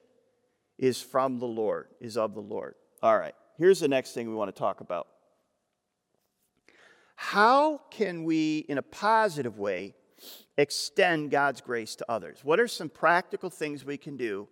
is 0.78 1.00
from 1.00 1.38
the 1.38 1.46
Lord, 1.46 1.88
is 2.00 2.16
of 2.16 2.34
the 2.34 2.40
Lord. 2.40 2.74
All 3.02 3.18
right, 3.18 3.34
here's 3.58 3.80
the 3.80 3.88
next 3.88 4.12
thing 4.12 4.28
we 4.28 4.34
want 4.34 4.54
to 4.54 4.58
talk 4.58 4.80
about. 4.80 5.08
How 7.16 7.80
can 7.90 8.24
we, 8.24 8.58
in 8.68 8.78
a 8.78 8.82
positive 8.82 9.58
way, 9.58 9.94
extend 10.56 11.30
God's 11.30 11.60
grace 11.60 11.96
to 11.96 12.10
others? 12.10 12.40
What 12.42 12.60
are 12.60 12.68
some 12.68 12.88
practical 12.88 13.50
things 13.50 13.84
we 13.84 13.96
can 13.96 14.16
do 14.16 14.48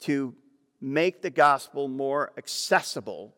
to 0.00 0.34
make 0.80 1.22
the 1.22 1.30
gospel 1.30 1.88
more 1.88 2.32
accessible 2.36 3.34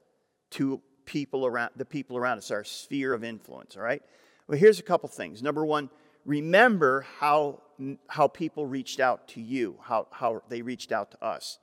to 0.51 0.81
people 1.05 1.47
around 1.47 1.71
the 1.77 1.85
people 1.85 2.17
around 2.17 2.39
us, 2.39 2.51
our 2.51 2.65
sphere 2.65 3.15
of 3.15 3.25
influence, 3.25 3.77
all 3.77 3.83
right? 3.83 4.03
Well, 4.47 4.59
here's 4.59 4.81
a 4.81 4.83
couple 4.83 5.09
things. 5.09 5.43
Number 5.43 5.65
one, 5.65 5.91
remember 6.25 7.07
how, 7.19 7.61
how 8.09 8.29
people 8.29 8.67
reached 8.67 9.01
out 9.01 9.29
to 9.29 9.41
you, 9.41 9.77
how, 9.83 10.09
how 10.11 10.43
they 10.49 10.63
reached 10.63 10.93
out 10.93 11.11
to 11.13 11.25
us. 11.25 11.59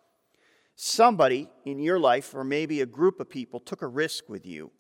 Somebody 0.75 1.49
in 1.63 1.79
your 1.79 1.99
life, 1.99 2.36
or 2.36 2.43
maybe 2.43 2.81
a 2.81 2.86
group 2.86 3.19
of 3.19 3.29
people, 3.29 3.60
took 3.60 3.81
a 3.81 3.88
risk 3.88 4.27
with 4.27 4.45
you. 4.45 4.71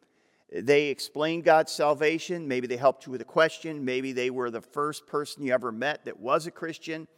They 0.57 0.85
explained 0.85 1.43
God's 1.43 1.73
salvation. 1.73 2.47
Maybe 2.47 2.65
they 2.65 2.77
helped 2.77 3.05
you 3.05 3.11
with 3.11 3.19
a 3.19 3.25
question. 3.25 3.83
Maybe 3.83 4.13
they 4.13 4.29
were 4.29 4.49
the 4.49 4.61
first 4.61 5.05
person 5.05 5.43
you 5.43 5.53
ever 5.53 5.69
met 5.69 6.05
that 6.05 6.17
was 6.17 6.47
a 6.47 6.51
Christian. 6.51 7.09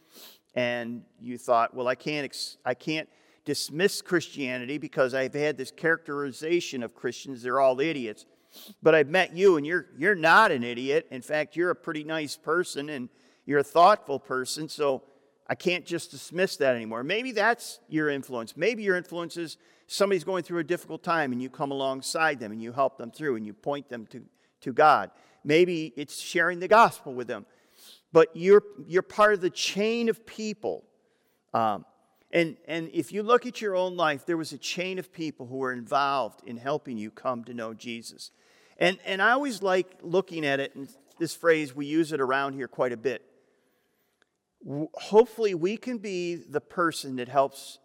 And 0.56 1.04
you 1.20 1.38
thought, 1.38 1.72
well, 1.72 1.86
I 1.86 1.94
can't, 1.94 2.34
I 2.64 2.74
can't 2.74 3.08
dismiss 3.44 4.02
Christianity 4.02 4.76
because 4.76 5.14
I've 5.14 5.34
had 5.34 5.56
this 5.56 5.70
characterization 5.70 6.82
of 6.82 6.96
Christians, 6.96 7.40
they're 7.40 7.60
all 7.60 7.78
idiots. 7.78 8.26
But 8.82 8.96
I've 8.96 9.08
met 9.08 9.36
you 9.36 9.56
and 9.56 9.64
you're, 9.64 9.86
you're 9.96 10.16
not 10.16 10.50
an 10.50 10.64
idiot. 10.64 11.06
In 11.12 11.22
fact, 11.22 11.54
you're 11.54 11.70
a 11.70 11.76
pretty 11.76 12.02
nice 12.02 12.36
person 12.36 12.88
and 12.88 13.08
you're 13.46 13.60
a 13.60 13.64
thoughtful 13.64 14.18
person. 14.18 14.68
So 14.68 15.04
I 15.48 15.54
can't 15.54 15.86
just 15.86 16.10
dismiss 16.10 16.56
that 16.58 16.76
anymore. 16.76 17.02
Maybe 17.02 17.32
that's 17.32 17.80
your 17.88 18.10
influence. 18.10 18.56
Maybe 18.56 18.82
your 18.82 18.96
influence 18.96 19.36
is 19.36 19.56
somebody's 19.86 20.24
going 20.24 20.42
through 20.42 20.58
a 20.58 20.64
difficult 20.64 21.02
time 21.02 21.32
and 21.32 21.40
you 21.40 21.48
come 21.48 21.70
alongside 21.70 22.38
them 22.38 22.52
and 22.52 22.62
you 22.62 22.72
help 22.72 22.98
them 22.98 23.10
through 23.10 23.36
and 23.36 23.46
you 23.46 23.54
point 23.54 23.88
them 23.88 24.06
to, 24.06 24.22
to 24.60 24.72
God. 24.72 25.10
Maybe 25.44 25.94
it's 25.96 26.20
sharing 26.20 26.60
the 26.60 26.68
gospel 26.68 27.14
with 27.14 27.28
them. 27.28 27.46
But 28.12 28.28
you're, 28.34 28.62
you're 28.86 29.02
part 29.02 29.34
of 29.34 29.40
the 29.40 29.50
chain 29.50 30.08
of 30.08 30.26
people. 30.26 30.84
Um, 31.54 31.84
and, 32.30 32.56
and 32.66 32.90
if 32.92 33.12
you 33.12 33.22
look 33.22 33.46
at 33.46 33.60
your 33.62 33.74
own 33.74 33.96
life, 33.96 34.26
there 34.26 34.36
was 34.36 34.52
a 34.52 34.58
chain 34.58 34.98
of 34.98 35.12
people 35.12 35.46
who 35.46 35.56
were 35.56 35.72
involved 35.72 36.42
in 36.46 36.58
helping 36.58 36.98
you 36.98 37.10
come 37.10 37.44
to 37.44 37.54
know 37.54 37.72
Jesus. 37.72 38.30
And, 38.78 38.98
and 39.04 39.22
I 39.22 39.30
always 39.30 39.62
like 39.62 39.86
looking 40.02 40.44
at 40.44 40.60
it, 40.60 40.74
and 40.74 40.88
this 41.18 41.34
phrase, 41.34 41.74
we 41.74 41.86
use 41.86 42.12
it 42.12 42.20
around 42.20 42.52
here 42.52 42.68
quite 42.68 42.92
a 42.92 42.96
bit. 42.96 43.22
Hopefully, 44.66 45.54
we 45.54 45.76
can 45.76 45.98
be 45.98 46.34
the 46.34 46.60
person 46.60 47.16
that 47.16 47.28
helps 47.28 47.78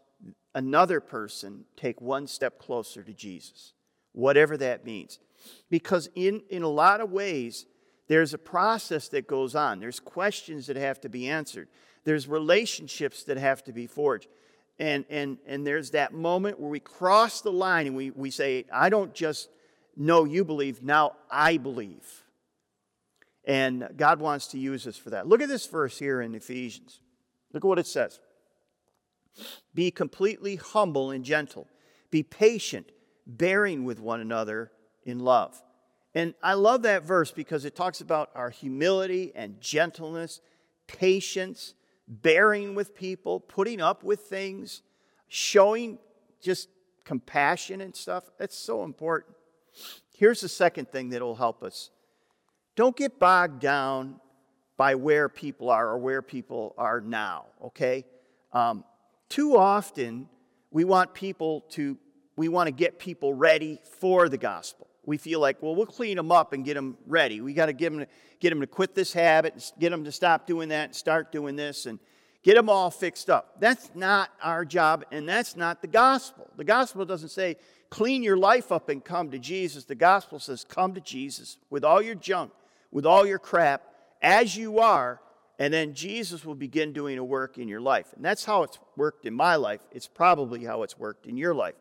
another 0.56 1.00
person 1.00 1.66
take 1.76 2.02
one 2.02 2.28
step 2.28 2.60
closer 2.60 3.04
to 3.04 3.14
Jesus, 3.14 3.74
whatever 4.12 4.58
that 4.58 4.86
means. 4.86 5.20
Because 5.70 6.10
in, 6.16 6.42
in 6.50 6.64
a 6.64 6.70
lot 6.70 7.02
of 7.02 7.12
ways, 7.12 7.66
there's 8.08 8.34
a 8.34 8.38
process 8.38 9.08
that 9.10 9.28
goes 9.28 9.56
on, 9.56 9.80
there's 9.80 10.00
questions 10.00 10.68
that 10.68 10.76
have 10.76 11.00
to 11.02 11.10
be 11.10 11.30
answered, 11.30 11.68
there's 12.04 12.28
relationships 12.28 13.24
that 13.24 13.38
have 13.38 13.64
to 13.64 13.74
be 13.74 13.88
forged. 13.88 14.28
And, 14.80 15.06
and, 15.10 15.38
and 15.46 15.66
there's 15.66 15.92
that 15.92 16.14
moment 16.14 16.60
where 16.60 16.70
we 16.70 16.80
cross 16.80 17.42
the 17.42 17.52
line 17.52 17.88
and 17.88 17.96
we, 17.96 18.10
we 18.10 18.32
say, 18.32 18.66
I 18.74 18.90
don't 18.90 19.14
just 19.14 19.50
know 19.96 20.24
you 20.24 20.44
believe, 20.44 20.82
now 20.82 21.14
I 21.30 21.58
believe. 21.58 22.23
And 23.46 23.90
God 23.98 24.20
wants 24.20 24.48
to 24.48 24.58
use 24.58 24.88
us 24.88 24.96
for 24.96 25.10
that. 25.10 25.28
Look 25.28 25.42
at 25.42 25.50
this 25.50 25.66
verse 25.66 26.00
here 26.00 26.22
in 26.22 26.34
Ephesians. 26.34 27.02
Look 27.52 27.64
at 27.64 27.68
what 27.68 27.80
it 27.80 27.88
says. 27.88 28.20
Be 29.74 29.92
completely 29.92 30.56
humble 30.56 31.12
and 31.12 31.26
gentle. 31.26 31.68
Be 32.12 32.24
patient, 32.24 32.92
bearing 33.26 33.84
with 33.84 34.00
one 34.00 34.22
another 34.22 34.72
in 35.04 35.20
love. 35.20 35.62
And 36.16 36.36
I 36.44 36.54
love 36.54 36.84
that 36.84 37.04
verse 37.04 37.32
because 37.32 37.66
it 37.66 37.76
talks 37.76 38.00
about 38.00 38.30
our 38.36 38.50
humility 38.50 39.32
and 39.36 39.60
gentleness, 39.60 40.42
patience, 40.88 41.74
bearing 42.08 42.76
with 42.76 42.96
people, 42.96 43.40
putting 43.40 43.82
up 43.82 44.04
with 44.04 44.22
things, 44.22 44.84
showing 45.28 45.98
just 46.42 46.70
compassion 47.04 47.82
and 47.82 47.96
stuff. 47.96 48.26
That's 48.38 48.58
so 48.58 48.84
important. 48.84 49.36
Here's 50.16 50.42
the 50.42 50.50
second 50.50 50.92
thing 50.92 51.10
that 51.10 51.22
will 51.22 51.36
help 51.36 51.64
us 51.64 51.90
don't 52.76 52.96
get 52.96 53.20
bogged 53.20 53.60
down 53.60 54.20
by 54.78 54.96
where 54.96 55.30
people 55.30 55.70
are 55.70 55.90
or 55.90 55.98
where 55.98 56.22
people 56.22 56.74
are 56.78 57.00
now, 57.00 57.46
okay? 57.64 58.06
Um, 58.52 58.84
too 59.30 59.56
often, 59.58 60.28
we 60.72 60.84
want 60.84 61.14
people 61.14 61.62
to, 61.72 61.98
we 62.36 62.48
want 62.50 62.68
to 62.68 62.72
get 62.72 63.00
people 63.00 63.34
ready 63.34 63.80
for 64.00 64.30
the 64.30 64.38
gospel. 64.38 64.88
We 65.06 65.18
feel 65.18 65.40
like, 65.40 65.62
well, 65.62 65.76
we'll 65.76 65.86
clean 65.86 66.18
them 66.18 66.32
up 66.32 66.54
and 66.54 66.64
get 66.64 66.76
them 66.76 66.98
ready. 67.06 67.42
We 67.42 67.54
got 67.54 67.68
to 67.68 67.74
get 67.74 67.92
them, 67.92 68.06
get 68.40 68.50
them 68.50 68.62
to 68.62 68.68
quit 68.68 68.96
this 68.96 69.14
habit, 69.14 69.72
get 69.78 69.90
them 69.92 70.04
to 70.06 70.12
stop 70.12 70.48
doing 70.48 70.70
that 70.70 70.86
and 70.86 70.96
start 70.96 71.32
doing 71.32 71.56
this 71.56 71.86
and 71.86 72.00
get 72.42 72.56
them 72.56 72.70
all 72.70 72.90
fixed 72.90 73.30
up. 73.30 73.60
That's 73.60 73.92
not 73.94 74.30
our 74.42 74.66
job, 74.66 75.06
and 75.12 75.28
that's 75.28 75.56
not 75.56 75.82
the 75.82 75.88
gospel. 75.88 76.50
The 76.58 76.64
gospel 76.64 77.06
doesn't 77.06 77.30
say, 77.30 77.58
clean 77.90 78.24
your 78.24 78.38
life 78.38 78.72
up 78.72 78.90
and 78.90 79.04
come 79.04 79.30
to 79.32 79.40
Jesus. 79.40 79.84
The 79.84 79.96
gospel 79.96 80.40
says, 80.40 80.64
come 80.64 80.94
to 80.94 81.02
Jesus 81.02 81.58
with 81.70 81.84
all 81.84 82.02
your 82.02 82.16
junk, 82.16 82.52
with 82.94 83.06
all 83.06 83.26
your 83.26 83.40
crap, 83.40 83.84
as 84.22 84.56
you 84.56 84.80
are, 84.80 85.20
and 85.60 85.74
then 85.74 85.94
Jesus 85.94 86.46
will 86.46 86.56
begin 86.56 86.94
doing 86.94 87.18
a 87.18 87.24
work 87.24 87.58
in 87.58 87.68
your 87.68 87.82
life. 87.82 88.08
And 88.16 88.24
that's 88.24 88.46
how 88.46 88.64
it's 88.64 88.80
worked 88.96 89.26
in 89.26 89.34
my 89.34 89.56
life. 89.56 89.82
It's 89.92 90.08
probably 90.08 90.64
how 90.64 90.84
it's 90.84 90.98
worked 90.98 91.26
in 91.26 91.36
your 91.36 91.54
life. 91.54 91.76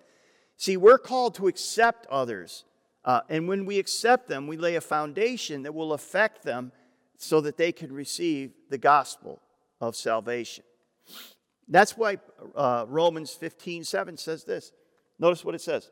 See, 0.56 0.76
we're 0.76 0.98
called 0.98 1.34
to 1.36 1.48
accept 1.48 2.06
others. 2.06 2.64
Uh, 3.04 3.20
and 3.28 3.46
when 3.46 3.66
we 3.66 3.78
accept 3.78 4.28
them, 4.28 4.46
we 4.46 4.56
lay 4.56 4.74
a 4.74 4.80
foundation 4.80 5.62
that 5.62 5.74
will 5.74 5.92
affect 5.92 6.44
them 6.44 6.72
so 7.18 7.40
that 7.42 7.56
they 7.56 7.72
can 7.72 7.92
receive 7.92 8.52
the 8.70 8.78
gospel 8.78 9.40
of 9.80 9.94
salvation. 9.94 10.64
That's 11.68 11.96
why 11.96 12.18
uh, 12.54 12.86
Romans 12.88 13.32
15 13.32 13.84
7 13.84 14.16
says 14.16 14.44
this. 14.44 14.72
Notice 15.18 15.44
what 15.44 15.54
it 15.54 15.60
says. 15.60 15.90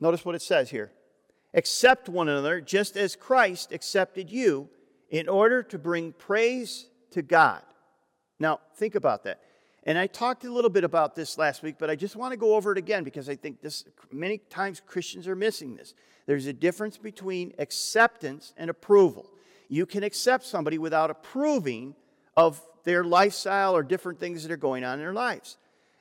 Notice 0.00 0.24
what 0.24 0.34
it 0.34 0.42
says 0.42 0.70
here. 0.70 0.92
Accept 1.54 2.08
one 2.08 2.28
another 2.28 2.60
just 2.60 2.96
as 2.96 3.16
Christ 3.16 3.72
accepted 3.72 4.30
you 4.30 4.68
in 5.10 5.28
order 5.28 5.62
to 5.64 5.78
bring 5.78 6.12
praise 6.12 6.86
to 7.10 7.22
God. 7.22 7.62
Now, 8.38 8.60
think 8.76 8.94
about 8.94 9.24
that. 9.24 9.40
And 9.84 9.98
I 9.98 10.06
talked 10.06 10.44
a 10.44 10.52
little 10.52 10.70
bit 10.70 10.84
about 10.84 11.14
this 11.14 11.38
last 11.38 11.62
week, 11.62 11.76
but 11.78 11.90
I 11.90 11.96
just 11.96 12.14
want 12.14 12.32
to 12.32 12.36
go 12.36 12.54
over 12.54 12.70
it 12.72 12.78
again 12.78 13.02
because 13.02 13.28
I 13.28 13.34
think 13.34 13.62
this 13.62 13.84
many 14.12 14.38
times 14.38 14.80
Christians 14.84 15.26
are 15.26 15.34
missing 15.34 15.74
this. 15.74 15.94
There's 16.26 16.46
a 16.46 16.52
difference 16.52 16.96
between 16.98 17.54
acceptance 17.58 18.52
and 18.56 18.70
approval. 18.70 19.30
You 19.68 19.86
can 19.86 20.04
accept 20.04 20.44
somebody 20.44 20.78
without 20.78 21.10
approving 21.10 21.94
of 22.36 22.60
their 22.84 23.04
lifestyle 23.04 23.74
or 23.74 23.82
different 23.82 24.20
things 24.20 24.42
that 24.42 24.52
are 24.52 24.56
going 24.56 24.84
on 24.84 24.94
in 24.94 25.00
their 25.00 25.14
lives. 25.14 25.56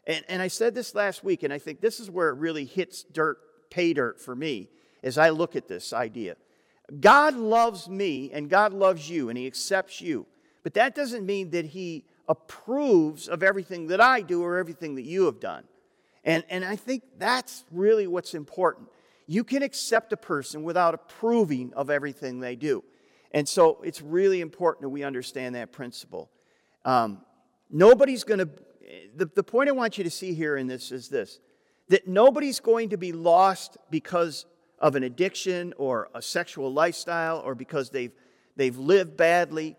And, 0.06 0.24
and 0.28 0.42
I 0.42 0.48
said 0.50 0.76
this 0.76 0.94
last 0.94 1.24
week, 1.24 1.44
and 1.44 1.54
I 1.54 1.58
think 1.58 1.82
this 1.82 2.00
is 2.00 2.10
where 2.10 2.30
it 2.30 2.38
really 2.38 2.66
hits 2.66 3.04
dirt, 3.04 3.40
pay 3.70 3.94
dirt 3.94 4.20
for 4.20 4.36
me 4.36 4.70
as 5.04 5.18
I 5.18 5.30
look 5.30 5.56
at 5.56 5.68
this 5.68 5.94
idea. 5.94 6.36
God 7.00 7.36
loves 7.36 7.88
me 7.88 8.32
and 8.34 8.50
God 8.50 8.74
loves 8.74 9.10
you 9.10 9.30
and 9.30 9.38
He 9.38 9.48
accepts 9.48 10.02
you. 10.02 10.26
But 10.64 10.74
that 10.74 10.96
doesn't 10.96 11.26
mean 11.26 11.52
that 11.52 11.66
He 11.66 12.06
approves 12.28 13.28
of 13.28 13.44
everything 13.44 13.88
that 13.88 14.02
I 14.02 14.22
do 14.22 14.44
or 14.44 14.58
everything 14.58 14.96
that 14.96 15.06
you 15.06 15.26
have 15.26 15.40
done. 15.40 15.64
And, 16.24 16.44
and 16.50 16.66
I 16.66 16.76
think 16.76 17.04
that's 17.18 17.64
really 17.72 18.08
what's 18.08 18.34
important. 18.34 18.90
You 19.26 19.44
can 19.44 19.64
accept 19.64 20.12
a 20.14 20.18
person 20.18 20.64
without 20.64 20.94
approving 20.94 21.74
of 21.76 21.90
everything 21.90 22.40
they 22.40 22.56
do. 22.56 22.84
And 23.32 23.48
so 23.48 23.80
it's 23.84 24.02
really 24.02 24.42
important 24.42 24.82
that 24.82 24.90
we 24.90 25.04
understand 25.04 25.56
that 25.56 25.72
principle. 25.72 26.30
Um, 26.84 27.22
nobody's 27.70 28.24
going 28.24 28.40
to, 28.40 28.50
the, 29.16 29.26
the 29.28 29.44
point 29.44 29.70
I 29.70 29.72
want 29.72 29.98
you 29.98 30.04
to 30.04 30.10
see 30.10 30.34
here 30.34 30.58
in 30.58 30.68
this 30.68 30.92
is 30.92 31.10
this 31.10 31.40
that 31.90 32.08
nobody's 32.08 32.60
going 32.60 32.90
to 32.90 32.98
be 32.98 33.12
lost 33.12 33.76
because 33.90 34.46
of 34.80 34.96
an 34.96 35.04
addiction 35.04 35.74
or 35.78 36.10
a 36.14 36.22
sexual 36.22 36.72
lifestyle 36.72 37.40
or 37.40 37.56
because 37.56 37.90
they've, 37.90 38.14
they've 38.56 38.78
lived 38.78 39.18
badly. 39.18 39.76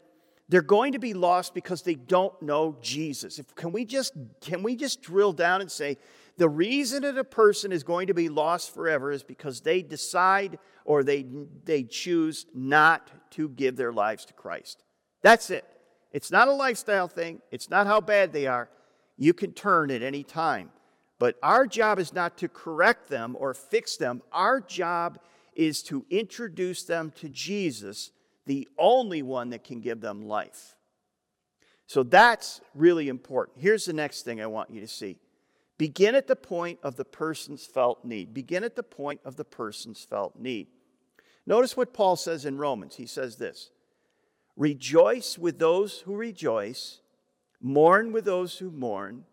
They're 0.48 0.62
going 0.62 0.92
to 0.92 0.98
be 0.98 1.14
lost 1.14 1.54
because 1.54 1.82
they 1.82 1.94
don't 1.94 2.40
know 2.42 2.76
Jesus. 2.80 3.38
If, 3.38 3.54
can, 3.54 3.72
we 3.72 3.84
just, 3.84 4.14
can 4.40 4.62
we 4.62 4.76
just 4.76 5.02
drill 5.02 5.32
down 5.32 5.60
and 5.60 5.70
say 5.70 5.96
the 6.36 6.48
reason 6.48 7.02
that 7.02 7.16
a 7.18 7.24
person 7.24 7.72
is 7.72 7.82
going 7.82 8.08
to 8.08 8.14
be 8.14 8.28
lost 8.28 8.74
forever 8.74 9.12
is 9.12 9.22
because 9.22 9.60
they 9.60 9.82
decide 9.82 10.58
or 10.84 11.04
they, 11.04 11.26
they 11.64 11.84
choose 11.84 12.46
not 12.54 13.10
to 13.32 13.48
give 13.48 13.76
their 13.76 13.92
lives 13.92 14.24
to 14.26 14.32
Christ? 14.32 14.82
That's 15.22 15.50
it. 15.50 15.64
It's 16.12 16.30
not 16.30 16.48
a 16.48 16.52
lifestyle 16.52 17.08
thing, 17.08 17.40
it's 17.50 17.70
not 17.70 17.86
how 17.86 18.00
bad 18.00 18.32
they 18.32 18.46
are. 18.46 18.68
You 19.16 19.34
can 19.34 19.52
turn 19.52 19.90
at 19.90 20.02
any 20.02 20.24
time. 20.24 20.70
But 21.20 21.36
our 21.42 21.66
job 21.66 21.98
is 21.98 22.14
not 22.14 22.38
to 22.38 22.48
correct 22.48 23.10
them 23.10 23.36
or 23.38 23.52
fix 23.52 23.98
them. 23.98 24.22
Our 24.32 24.58
job 24.58 25.18
is 25.54 25.82
to 25.84 26.06
introduce 26.08 26.84
them 26.84 27.12
to 27.16 27.28
Jesus, 27.28 28.10
the 28.46 28.66
only 28.78 29.20
one 29.20 29.50
that 29.50 29.62
can 29.62 29.82
give 29.82 30.00
them 30.00 30.26
life. 30.26 30.76
So 31.86 32.02
that's 32.02 32.62
really 32.74 33.08
important. 33.08 33.58
Here's 33.60 33.84
the 33.84 33.92
next 33.92 34.22
thing 34.22 34.40
I 34.40 34.46
want 34.46 34.70
you 34.70 34.80
to 34.80 34.88
see 34.88 35.18
begin 35.76 36.14
at 36.14 36.26
the 36.26 36.36
point 36.36 36.78
of 36.82 36.96
the 36.96 37.04
person's 37.04 37.66
felt 37.66 38.02
need. 38.02 38.32
Begin 38.32 38.64
at 38.64 38.74
the 38.74 38.82
point 38.82 39.20
of 39.22 39.36
the 39.36 39.44
person's 39.44 40.02
felt 40.02 40.38
need. 40.38 40.68
Notice 41.46 41.76
what 41.76 41.92
Paul 41.92 42.16
says 42.16 42.46
in 42.46 42.56
Romans. 42.56 42.96
He 42.96 43.06
says 43.06 43.36
this 43.36 43.70
Rejoice 44.56 45.36
with 45.36 45.58
those 45.58 46.00
who 46.00 46.16
rejoice, 46.16 47.00
mourn 47.60 48.10
with 48.10 48.24
those 48.24 48.56
who 48.56 48.70
mourn 48.70 49.26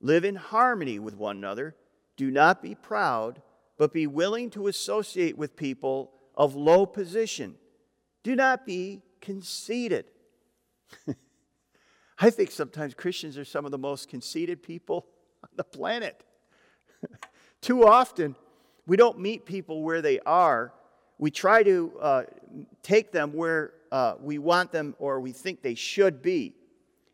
Live 0.00 0.24
in 0.24 0.36
harmony 0.36 0.98
with 0.98 1.16
one 1.16 1.36
another. 1.36 1.74
Do 2.16 2.30
not 2.30 2.62
be 2.62 2.74
proud, 2.74 3.42
but 3.76 3.92
be 3.92 4.06
willing 4.06 4.50
to 4.50 4.66
associate 4.66 5.36
with 5.36 5.56
people 5.56 6.12
of 6.34 6.54
low 6.54 6.86
position. 6.86 7.56
Do 8.22 8.36
not 8.36 8.64
be 8.64 9.02
conceited. 9.20 10.06
I 12.18 12.30
think 12.30 12.50
sometimes 12.50 12.94
Christians 12.94 13.38
are 13.38 13.44
some 13.44 13.64
of 13.64 13.70
the 13.70 13.78
most 13.78 14.08
conceited 14.08 14.62
people 14.62 15.06
on 15.42 15.50
the 15.56 15.64
planet. 15.64 16.24
Too 17.60 17.86
often, 17.86 18.36
we 18.86 18.96
don't 18.96 19.18
meet 19.18 19.46
people 19.46 19.82
where 19.82 20.02
they 20.02 20.20
are. 20.20 20.72
We 21.18 21.30
try 21.30 21.62
to 21.64 21.92
uh, 22.00 22.22
take 22.82 23.12
them 23.12 23.32
where 23.32 23.72
uh, 23.90 24.14
we 24.20 24.38
want 24.38 24.72
them 24.72 24.94
or 24.98 25.20
we 25.20 25.32
think 25.32 25.62
they 25.62 25.74
should 25.74 26.22
be. 26.22 26.54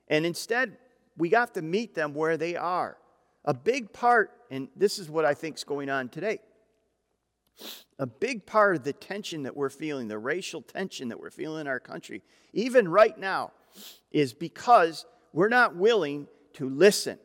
And 0.09 0.27
instead, 0.27 0.77
we 1.17 1.31
have 1.31 1.53
to 1.55 1.63
meet 1.63 1.95
them 1.95 2.15
where 2.15 2.37
they 2.37 2.57
are. 2.57 2.97
A 3.45 3.55
big 3.55 3.93
part, 3.93 4.31
and 4.51 4.69
this 4.75 4.99
is 4.99 5.11
what 5.11 5.25
I 5.25 5.35
think 5.35 5.57
is 5.57 5.65
going 5.65 5.91
on 5.91 6.09
today, 6.09 6.41
a 7.99 8.07
big 8.07 8.47
part 8.47 8.77
of 8.77 8.85
the 8.85 8.93
tension 8.93 9.45
that 9.45 9.57
we're 9.57 9.71
feeling, 9.71 10.09
the 10.09 10.19
racial 10.19 10.63
tension 10.63 11.09
that 11.09 11.21
we're 11.21 11.31
feeling 11.31 11.63
in 11.63 11.67
our 11.67 11.79
country, 11.81 12.23
even 12.53 12.89
right 12.89 13.17
now, 13.19 13.53
is 14.11 14.33
because 14.33 15.05
we're 15.33 15.49
not 15.49 15.77
willing 15.77 16.27
to 16.55 16.69
listen. 16.69 17.19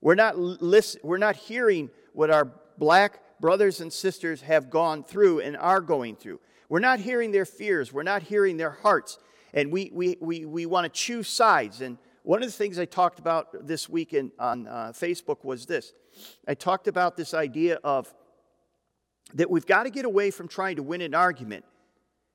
We're 0.00 0.14
not, 0.14 0.38
listen, 0.38 1.00
we're 1.02 1.18
not 1.18 1.36
hearing 1.36 1.90
what 2.12 2.30
our 2.30 2.52
black 2.76 3.20
brothers 3.40 3.80
and 3.80 3.92
sisters 3.92 4.42
have 4.42 4.70
gone 4.70 5.04
through 5.04 5.40
and 5.40 5.56
are 5.56 5.80
going 5.80 6.16
through. 6.16 6.40
We're 6.68 6.80
not 6.80 7.00
hearing 7.00 7.32
their 7.32 7.44
fears. 7.44 7.92
We're 7.92 8.02
not 8.02 8.22
hearing 8.22 8.56
their 8.56 8.70
hearts. 8.70 9.18
And 9.54 9.72
we, 9.72 9.90
we, 9.92 10.16
we, 10.20 10.44
we 10.44 10.66
want 10.66 10.84
to 10.84 10.90
choose 10.90 11.28
sides. 11.28 11.80
And 11.80 11.98
one 12.28 12.42
of 12.42 12.48
the 12.48 12.52
things 12.52 12.78
I 12.78 12.84
talked 12.84 13.18
about 13.18 13.66
this 13.66 13.88
week 13.88 14.12
in, 14.12 14.30
on 14.38 14.66
uh, 14.66 14.92
Facebook 14.94 15.46
was 15.46 15.64
this 15.64 15.94
I 16.46 16.52
talked 16.52 16.86
about 16.86 17.16
this 17.16 17.32
idea 17.32 17.76
of 17.82 18.12
that 19.32 19.50
we've 19.50 19.64
got 19.64 19.84
to 19.84 19.90
get 19.90 20.04
away 20.04 20.30
from 20.30 20.46
trying 20.46 20.76
to 20.76 20.82
win 20.82 21.00
an 21.00 21.14
argument 21.14 21.64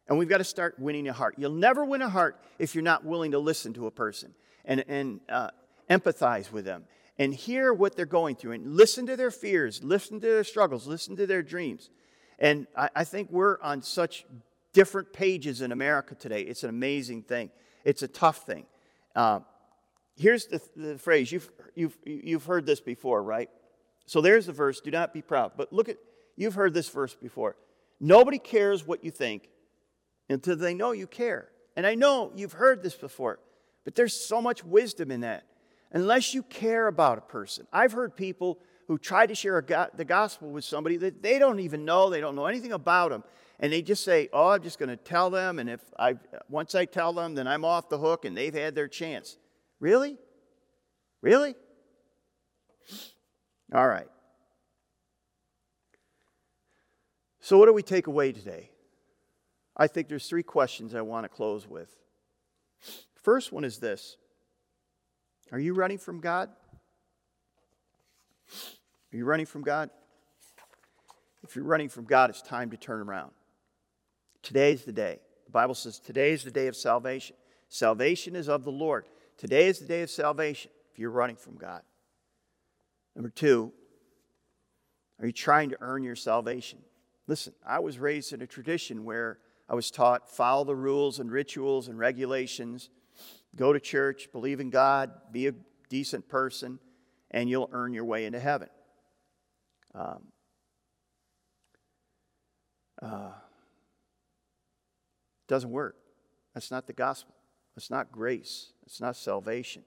and 0.07 0.17
we've 0.17 0.27
got 0.27 0.39
to 0.39 0.43
start 0.43 0.79
winning 0.79 1.07
a 1.09 1.13
heart. 1.13 1.35
You'll 1.37 1.51
never 1.51 1.85
win 1.85 2.01
a 2.01 2.09
heart 2.09 2.43
if 2.57 2.73
you're 2.73 2.83
not 2.83 3.05
willing 3.05 3.33
to 3.33 3.39
listen 3.39 3.71
to 3.73 3.85
a 3.85 3.91
person 3.91 4.33
and, 4.65 4.83
and 4.87 5.19
uh, 5.29 5.51
empathize 5.91 6.51
with 6.51 6.65
them 6.65 6.85
and 7.19 7.31
hear 7.31 7.71
what 7.71 7.95
they're 7.95 8.07
going 8.07 8.35
through 8.35 8.53
and 8.53 8.75
listen 8.75 9.05
to 9.05 9.15
their 9.15 9.29
fears, 9.29 9.83
listen 9.83 10.19
to 10.19 10.25
their 10.25 10.43
struggles, 10.43 10.87
listen 10.87 11.15
to 11.17 11.27
their 11.27 11.43
dreams. 11.43 11.91
And 12.39 12.65
I, 12.75 12.89
I 12.95 13.03
think 13.03 13.29
we're 13.29 13.61
on 13.61 13.83
such 13.83 14.25
different 14.73 15.13
pages 15.13 15.61
in 15.61 15.71
America 15.71 16.15
today. 16.15 16.41
It's 16.41 16.63
an 16.63 16.71
amazing 16.71 17.21
thing, 17.21 17.51
it's 17.85 18.01
a 18.01 18.07
tough 18.07 18.47
thing. 18.47 18.65
Uh, 19.15 19.41
here's 20.15 20.47
the, 20.47 20.61
the 20.75 20.97
phrase 20.97 21.31
you've, 21.31 21.49
you've, 21.75 21.97
you've 22.05 22.45
heard 22.45 22.65
this 22.65 22.79
before, 22.81 23.21
right? 23.23 23.49
So 24.05 24.21
there's 24.21 24.45
the 24.45 24.51
verse 24.51 24.81
do 24.81 24.91
not 24.91 25.13
be 25.13 25.21
proud. 25.21 25.53
But 25.57 25.71
look 25.71 25.89
at, 25.89 25.97
you've 26.35 26.55
heard 26.55 26.73
this 26.73 26.89
verse 26.89 27.15
before. 27.15 27.55
Nobody 27.99 28.39
cares 28.39 28.85
what 28.85 29.03
you 29.03 29.11
think 29.11 29.49
until 30.29 30.55
they 30.55 30.73
know 30.73 30.91
you 30.91 31.07
care. 31.07 31.49
And 31.75 31.87
I 31.87 31.95
know 31.95 32.31
you've 32.35 32.53
heard 32.53 32.83
this 32.83 32.95
before, 32.95 33.39
but 33.83 33.95
there's 33.95 34.13
so 34.13 34.41
much 34.41 34.63
wisdom 34.63 35.11
in 35.11 35.21
that. 35.21 35.45
Unless 35.91 36.33
you 36.33 36.43
care 36.43 36.87
about 36.87 37.17
a 37.17 37.21
person, 37.21 37.67
I've 37.71 37.91
heard 37.91 38.15
people 38.15 38.59
who 38.87 38.97
try 38.97 39.25
to 39.25 39.35
share 39.35 39.61
go- 39.61 39.87
the 39.95 40.05
gospel 40.05 40.49
with 40.49 40.65
somebody 40.65 40.97
that 40.97 41.21
they 41.21 41.39
don't 41.39 41.59
even 41.59 41.85
know, 41.85 42.09
they 42.09 42.19
don't 42.19 42.35
know 42.35 42.47
anything 42.47 42.73
about 42.73 43.11
them, 43.11 43.23
and 43.59 43.71
they 43.71 43.81
just 43.81 44.03
say, 44.03 44.27
"Oh, 44.33 44.49
I'm 44.49 44.61
just 44.61 44.79
going 44.79 44.89
to 44.89 44.97
tell 44.97 45.29
them, 45.29 45.59
and 45.59 45.69
if 45.69 45.81
I 45.97 46.15
once 46.49 46.75
I 46.75 46.85
tell 46.85 47.13
them, 47.13 47.35
then 47.35 47.47
I'm 47.47 47.63
off 47.63 47.89
the 47.89 47.99
hook, 47.99 48.25
and 48.25 48.35
they've 48.35 48.53
had 48.53 48.75
their 48.75 48.87
chance." 48.87 49.37
Really? 49.83 50.17
Really? 51.21 51.55
All 53.75 53.85
right. 53.85 54.07
So, 57.41 57.57
what 57.57 57.65
do 57.65 57.73
we 57.73 57.83
take 57.83 58.07
away 58.07 58.31
today? 58.31 58.69
I 59.75 59.87
think 59.87 60.07
there's 60.07 60.29
three 60.29 60.41
questions 60.41 60.95
I 60.95 61.01
want 61.01 61.25
to 61.25 61.27
close 61.27 61.67
with. 61.67 61.93
First 63.23 63.51
one 63.51 63.65
is 63.65 63.79
this 63.79 64.15
Are 65.51 65.59
you 65.59 65.73
running 65.73 65.97
from 65.97 66.21
God? 66.21 66.47
Are 69.11 69.17
you 69.17 69.25
running 69.25 69.45
from 69.45 69.63
God? 69.63 69.89
If 71.43 71.57
you're 71.57 71.65
running 71.65 71.89
from 71.89 72.05
God, 72.05 72.29
it's 72.29 72.41
time 72.41 72.69
to 72.69 72.77
turn 72.77 73.01
around. 73.01 73.31
Today's 74.43 74.85
the 74.85 74.93
day. 74.93 75.19
The 75.43 75.51
Bible 75.51 75.75
says 75.75 75.99
today 75.99 76.31
is 76.31 76.45
the 76.45 76.51
day 76.51 76.67
of 76.67 76.75
salvation. 76.77 77.35
Salvation 77.67 78.37
is 78.37 78.47
of 78.47 78.63
the 78.63 78.71
Lord. 78.71 79.07
Today 79.37 79.67
is 79.67 79.79
the 79.79 79.85
day 79.85 80.01
of 80.01 80.09
salvation 80.09 80.71
if 80.91 80.99
you're 80.99 81.09
running 81.09 81.35
from 81.35 81.55
God. 81.55 81.81
Number 83.15 83.29
two, 83.29 83.71
are 85.19 85.25
you 85.25 85.31
trying 85.31 85.69
to 85.69 85.77
earn 85.81 86.03
your 86.03 86.15
salvation? 86.15 86.79
Listen, 87.27 87.53
I 87.65 87.79
was 87.79 87.99
raised 87.99 88.33
in 88.33 88.41
a 88.41 88.47
tradition 88.47 89.05
where 89.05 89.39
I 89.69 89.75
was 89.75 89.91
taught 89.91 90.29
follow 90.29 90.63
the 90.63 90.75
rules 90.75 91.19
and 91.19 91.31
rituals 91.31 91.87
and 91.87 91.97
regulations, 91.97 92.89
go 93.55 93.71
to 93.71 93.79
church, 93.79 94.29
believe 94.31 94.59
in 94.59 94.69
God, 94.69 95.11
be 95.31 95.47
a 95.47 95.53
decent 95.89 96.27
person, 96.27 96.79
and 97.31 97.49
you'll 97.49 97.69
earn 97.71 97.93
your 97.93 98.05
way 98.05 98.25
into 98.25 98.39
heaven. 98.39 98.69
Um, 99.95 100.23
uh, 103.01 103.31
doesn't 105.47 105.69
work. 105.69 105.95
That's 106.53 106.71
not 106.71 106.87
the 106.87 106.93
gospel. 106.93 107.35
That's 107.75 107.89
not 107.89 108.11
grace. 108.11 108.71
It's 108.85 109.01
not 109.01 109.15
salvation. 109.15 109.83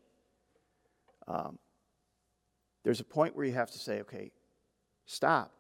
Um, 1.28 1.58
there's 2.84 3.00
a 3.00 3.04
point 3.04 3.36
where 3.36 3.44
you 3.44 3.52
have 3.52 3.70
to 3.70 3.78
say, 3.78 4.00
okay, 4.00 4.32
stop. 5.06 5.52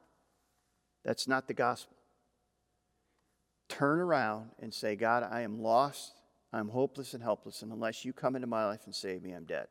That's 1.04 1.28
not 1.28 1.46
the 1.48 1.54
gospel 1.54 1.96
turn 3.68 4.00
around 4.00 4.50
and 4.60 4.72
say, 4.72 4.96
God, 4.96 5.26
I 5.28 5.42
am 5.42 5.60
lost, 5.60 6.14
I'm 6.52 6.68
hopeless 6.68 7.14
and 7.14 7.22
helpless, 7.22 7.62
and 7.62 7.72
unless 7.72 8.04
you 8.04 8.12
come 8.12 8.36
into 8.36 8.46
my 8.46 8.66
life 8.66 8.82
and 8.86 8.94
save 8.94 9.22
me, 9.22 9.32
I'm 9.32 9.44
dead. 9.44 9.66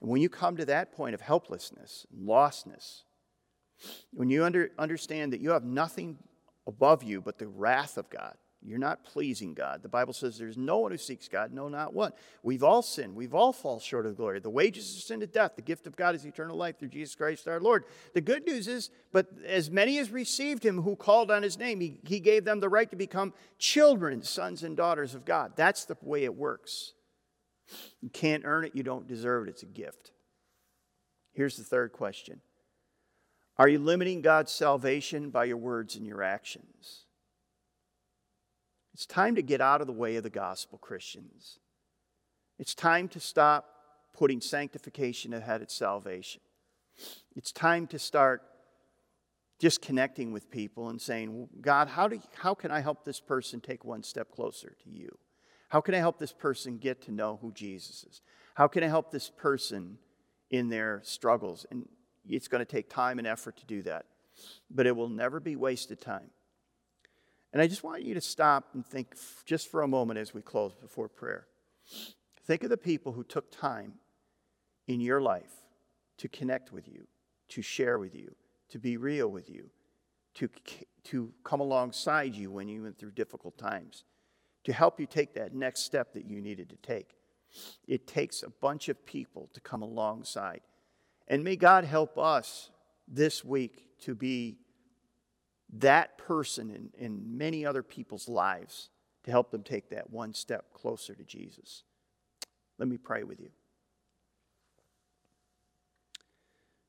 And 0.00 0.10
when 0.10 0.20
you 0.20 0.28
come 0.28 0.56
to 0.56 0.66
that 0.66 0.92
point 0.92 1.14
of 1.14 1.20
helplessness 1.20 2.06
and 2.12 2.28
lostness, 2.28 3.02
when 4.12 4.30
you 4.30 4.44
under, 4.44 4.70
understand 4.78 5.32
that 5.32 5.40
you 5.40 5.50
have 5.50 5.64
nothing 5.64 6.18
above 6.66 7.02
you 7.02 7.20
but 7.20 7.38
the 7.38 7.48
wrath 7.48 7.96
of 7.96 8.10
God, 8.10 8.36
you're 8.60 8.78
not 8.78 9.04
pleasing 9.04 9.54
God. 9.54 9.82
The 9.82 9.88
Bible 9.88 10.12
says 10.12 10.36
there's 10.36 10.56
no 10.56 10.78
one 10.78 10.90
who 10.90 10.98
seeks 10.98 11.28
God, 11.28 11.52
no, 11.52 11.68
not 11.68 11.94
one. 11.94 12.12
We've 12.42 12.64
all 12.64 12.82
sinned. 12.82 13.14
We've 13.14 13.34
all 13.34 13.52
fall 13.52 13.78
short 13.78 14.04
of 14.04 14.16
glory. 14.16 14.40
The 14.40 14.50
wages 14.50 14.96
of 14.96 15.02
sin 15.02 15.22
is 15.22 15.28
death. 15.28 15.52
The 15.54 15.62
gift 15.62 15.86
of 15.86 15.94
God 15.94 16.16
is 16.16 16.26
eternal 16.26 16.56
life 16.56 16.78
through 16.78 16.88
Jesus 16.88 17.14
Christ 17.14 17.46
our 17.46 17.60
Lord. 17.60 17.84
The 18.14 18.20
good 18.20 18.44
news 18.46 18.66
is, 18.66 18.90
but 19.12 19.28
as 19.46 19.70
many 19.70 19.98
as 19.98 20.10
received 20.10 20.64
him 20.64 20.82
who 20.82 20.96
called 20.96 21.30
on 21.30 21.44
his 21.44 21.56
name, 21.56 21.80
he, 21.80 22.00
he 22.04 22.18
gave 22.18 22.44
them 22.44 22.58
the 22.58 22.68
right 22.68 22.90
to 22.90 22.96
become 22.96 23.32
children, 23.58 24.22
sons 24.22 24.64
and 24.64 24.76
daughters 24.76 25.14
of 25.14 25.24
God. 25.24 25.52
That's 25.54 25.84
the 25.84 25.96
way 26.02 26.24
it 26.24 26.34
works. 26.34 26.94
You 28.00 28.10
can't 28.10 28.44
earn 28.44 28.64
it, 28.64 28.74
you 28.74 28.82
don't 28.82 29.06
deserve 29.06 29.46
it. 29.46 29.50
It's 29.50 29.62
a 29.62 29.66
gift. 29.66 30.10
Here's 31.32 31.56
the 31.56 31.64
third 31.64 31.92
question 31.92 32.40
Are 33.56 33.68
you 33.68 33.78
limiting 33.78 34.20
God's 34.20 34.50
salvation 34.50 35.30
by 35.30 35.44
your 35.44 35.58
words 35.58 35.94
and 35.94 36.04
your 36.04 36.24
actions? 36.24 37.04
It's 38.94 39.06
time 39.06 39.34
to 39.36 39.42
get 39.42 39.60
out 39.60 39.80
of 39.80 39.86
the 39.86 39.92
way 39.92 40.16
of 40.16 40.22
the 40.22 40.30
gospel, 40.30 40.78
Christians. 40.78 41.58
It's 42.58 42.74
time 42.74 43.08
to 43.08 43.20
stop 43.20 43.66
putting 44.12 44.40
sanctification 44.40 45.32
ahead 45.32 45.62
of 45.62 45.70
salvation. 45.70 46.40
It's 47.36 47.52
time 47.52 47.86
to 47.88 47.98
start 47.98 48.42
just 49.58 49.80
connecting 49.80 50.32
with 50.32 50.50
people 50.50 50.88
and 50.88 51.00
saying, 51.00 51.48
God, 51.60 51.88
how, 51.88 52.08
do, 52.08 52.20
how 52.36 52.54
can 52.54 52.70
I 52.70 52.80
help 52.80 53.04
this 53.04 53.20
person 53.20 53.60
take 53.60 53.84
one 53.84 54.02
step 54.02 54.30
closer 54.30 54.76
to 54.84 54.90
you? 54.90 55.16
How 55.68 55.80
can 55.80 55.94
I 55.94 55.98
help 55.98 56.18
this 56.18 56.32
person 56.32 56.78
get 56.78 57.02
to 57.02 57.12
know 57.12 57.38
who 57.42 57.52
Jesus 57.52 58.04
is? 58.04 58.22
How 58.54 58.68
can 58.68 58.82
I 58.82 58.88
help 58.88 59.10
this 59.10 59.30
person 59.30 59.98
in 60.50 60.68
their 60.68 61.00
struggles? 61.04 61.66
And 61.70 61.88
it's 62.28 62.48
going 62.48 62.60
to 62.60 62.70
take 62.70 62.88
time 62.88 63.18
and 63.18 63.26
effort 63.26 63.56
to 63.58 63.66
do 63.66 63.82
that, 63.82 64.06
but 64.70 64.86
it 64.86 64.96
will 64.96 65.08
never 65.08 65.40
be 65.40 65.56
wasted 65.56 66.00
time. 66.00 66.30
And 67.52 67.62
I 67.62 67.66
just 67.66 67.82
want 67.82 68.02
you 68.02 68.14
to 68.14 68.20
stop 68.20 68.68
and 68.74 68.84
think 68.84 69.14
just 69.44 69.70
for 69.70 69.82
a 69.82 69.88
moment 69.88 70.18
as 70.18 70.34
we 70.34 70.42
close 70.42 70.74
before 70.74 71.08
prayer. 71.08 71.46
Think 72.46 72.62
of 72.62 72.70
the 72.70 72.76
people 72.76 73.12
who 73.12 73.24
took 73.24 73.50
time 73.50 73.94
in 74.86 75.00
your 75.00 75.20
life 75.20 75.52
to 76.18 76.28
connect 76.28 76.72
with 76.72 76.88
you, 76.88 77.06
to 77.48 77.62
share 77.62 77.98
with 77.98 78.14
you, 78.14 78.34
to 78.70 78.78
be 78.78 78.96
real 78.96 79.28
with 79.28 79.48
you, 79.48 79.70
to, 80.34 80.48
to 81.04 81.32
come 81.44 81.60
alongside 81.60 82.34
you 82.34 82.50
when 82.50 82.68
you 82.68 82.82
went 82.82 82.98
through 82.98 83.12
difficult 83.12 83.56
times, 83.56 84.04
to 84.64 84.72
help 84.72 85.00
you 85.00 85.06
take 85.06 85.34
that 85.34 85.54
next 85.54 85.84
step 85.84 86.12
that 86.12 86.26
you 86.26 86.40
needed 86.40 86.68
to 86.68 86.76
take. 86.76 87.16
It 87.86 88.06
takes 88.06 88.42
a 88.42 88.50
bunch 88.50 88.88
of 88.88 89.04
people 89.06 89.48
to 89.54 89.60
come 89.60 89.82
alongside. 89.82 90.60
And 91.26 91.42
may 91.42 91.56
God 91.56 91.84
help 91.84 92.18
us 92.18 92.70
this 93.06 93.44
week 93.44 93.98
to 94.00 94.14
be 94.14 94.58
that 95.74 96.18
person 96.18 96.90
in 96.98 97.38
many 97.38 97.66
other 97.66 97.82
people's 97.82 98.28
lives 98.28 98.90
to 99.24 99.30
help 99.30 99.50
them 99.50 99.62
take 99.62 99.90
that 99.90 100.10
one 100.10 100.32
step 100.32 100.72
closer 100.72 101.14
to 101.14 101.24
Jesus. 101.24 101.82
Let 102.78 102.88
me 102.88 102.96
pray 102.96 103.24
with 103.24 103.40
you. 103.40 103.50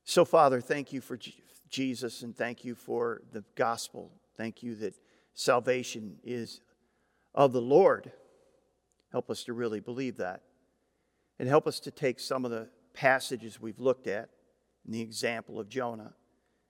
So, 0.04 0.24
Father, 0.24 0.60
thank 0.60 0.92
you 0.92 1.00
for 1.00 1.18
Jesus 1.68 2.22
and 2.22 2.36
thank 2.36 2.64
you 2.64 2.74
for 2.74 3.22
the 3.32 3.44
gospel. 3.54 4.10
Thank 4.36 4.62
you 4.62 4.74
that 4.76 4.94
salvation 5.34 6.16
is 6.24 6.60
of 7.34 7.52
the 7.52 7.60
Lord. 7.60 8.10
Help 9.12 9.30
us 9.30 9.44
to 9.44 9.52
really 9.52 9.80
believe 9.80 10.16
that. 10.16 10.42
And 11.38 11.48
help 11.48 11.66
us 11.66 11.80
to 11.80 11.90
take 11.90 12.20
some 12.20 12.44
of 12.44 12.50
the 12.50 12.68
passages 12.92 13.60
we've 13.60 13.80
looked 13.80 14.06
at 14.06 14.30
in 14.86 14.92
the 14.92 15.00
example 15.00 15.60
of 15.60 15.68
Jonah 15.68 16.14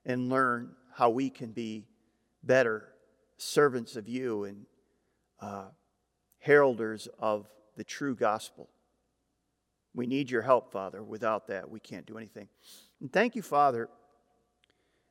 and 0.05 0.29
learn 0.29 0.75
how 0.93 1.09
we 1.09 1.29
can 1.29 1.51
be 1.51 1.87
better 2.43 2.87
servants 3.37 3.95
of 3.95 4.07
you 4.07 4.43
and 4.43 4.65
uh, 5.41 5.65
heralders 6.45 7.07
of 7.19 7.47
the 7.75 7.83
true 7.83 8.15
gospel. 8.15 8.69
We 9.93 10.07
need 10.07 10.31
your 10.31 10.41
help, 10.41 10.71
Father. 10.71 11.03
Without 11.03 11.47
that, 11.47 11.69
we 11.69 11.79
can't 11.79 12.05
do 12.05 12.17
anything. 12.17 12.47
And 12.99 13.11
thank 13.11 13.35
you, 13.35 13.41
Father, 13.41 13.89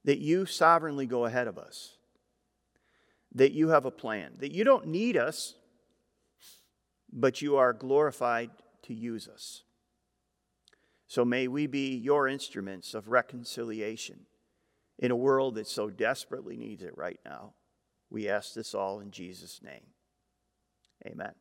that 0.05 0.19
you 0.19 0.47
sovereignly 0.47 1.07
go 1.07 1.27
ahead 1.27 1.47
of 1.47 1.59
us, 1.59 1.97
that 3.35 3.53
you 3.53 3.69
have 3.69 3.85
a 3.85 3.91
plan, 3.91 4.33
that 4.39 4.53
you 4.53 4.65
don't 4.65 4.87
need 4.87 5.17
us, 5.17 5.55
but 7.13 7.43
you 7.43 7.57
are 7.57 7.73
glorified 7.73 8.51
to 8.83 8.95
use 8.95 9.29
us. 9.29 9.65
So 11.07 11.25
may 11.25 11.49
we 11.49 11.67
be 11.67 11.97
your 11.97 12.29
instruments 12.29 12.95
of 12.95 13.09
reconciliation 13.09 14.27
in 15.01 15.11
a 15.11 15.17
world 15.17 15.57
that 15.57 15.67
so 15.67 15.91
desperately 15.91 16.57
needs 16.57 16.83
it 16.83 16.97
right 16.97 17.19
now. 17.25 17.55
We 18.11 18.29
ask 18.29 18.53
this 18.55 18.75
all 18.75 19.01
in 19.01 19.11
Jesus' 19.11 19.61
name. 19.63 19.87
Amen. 21.07 21.33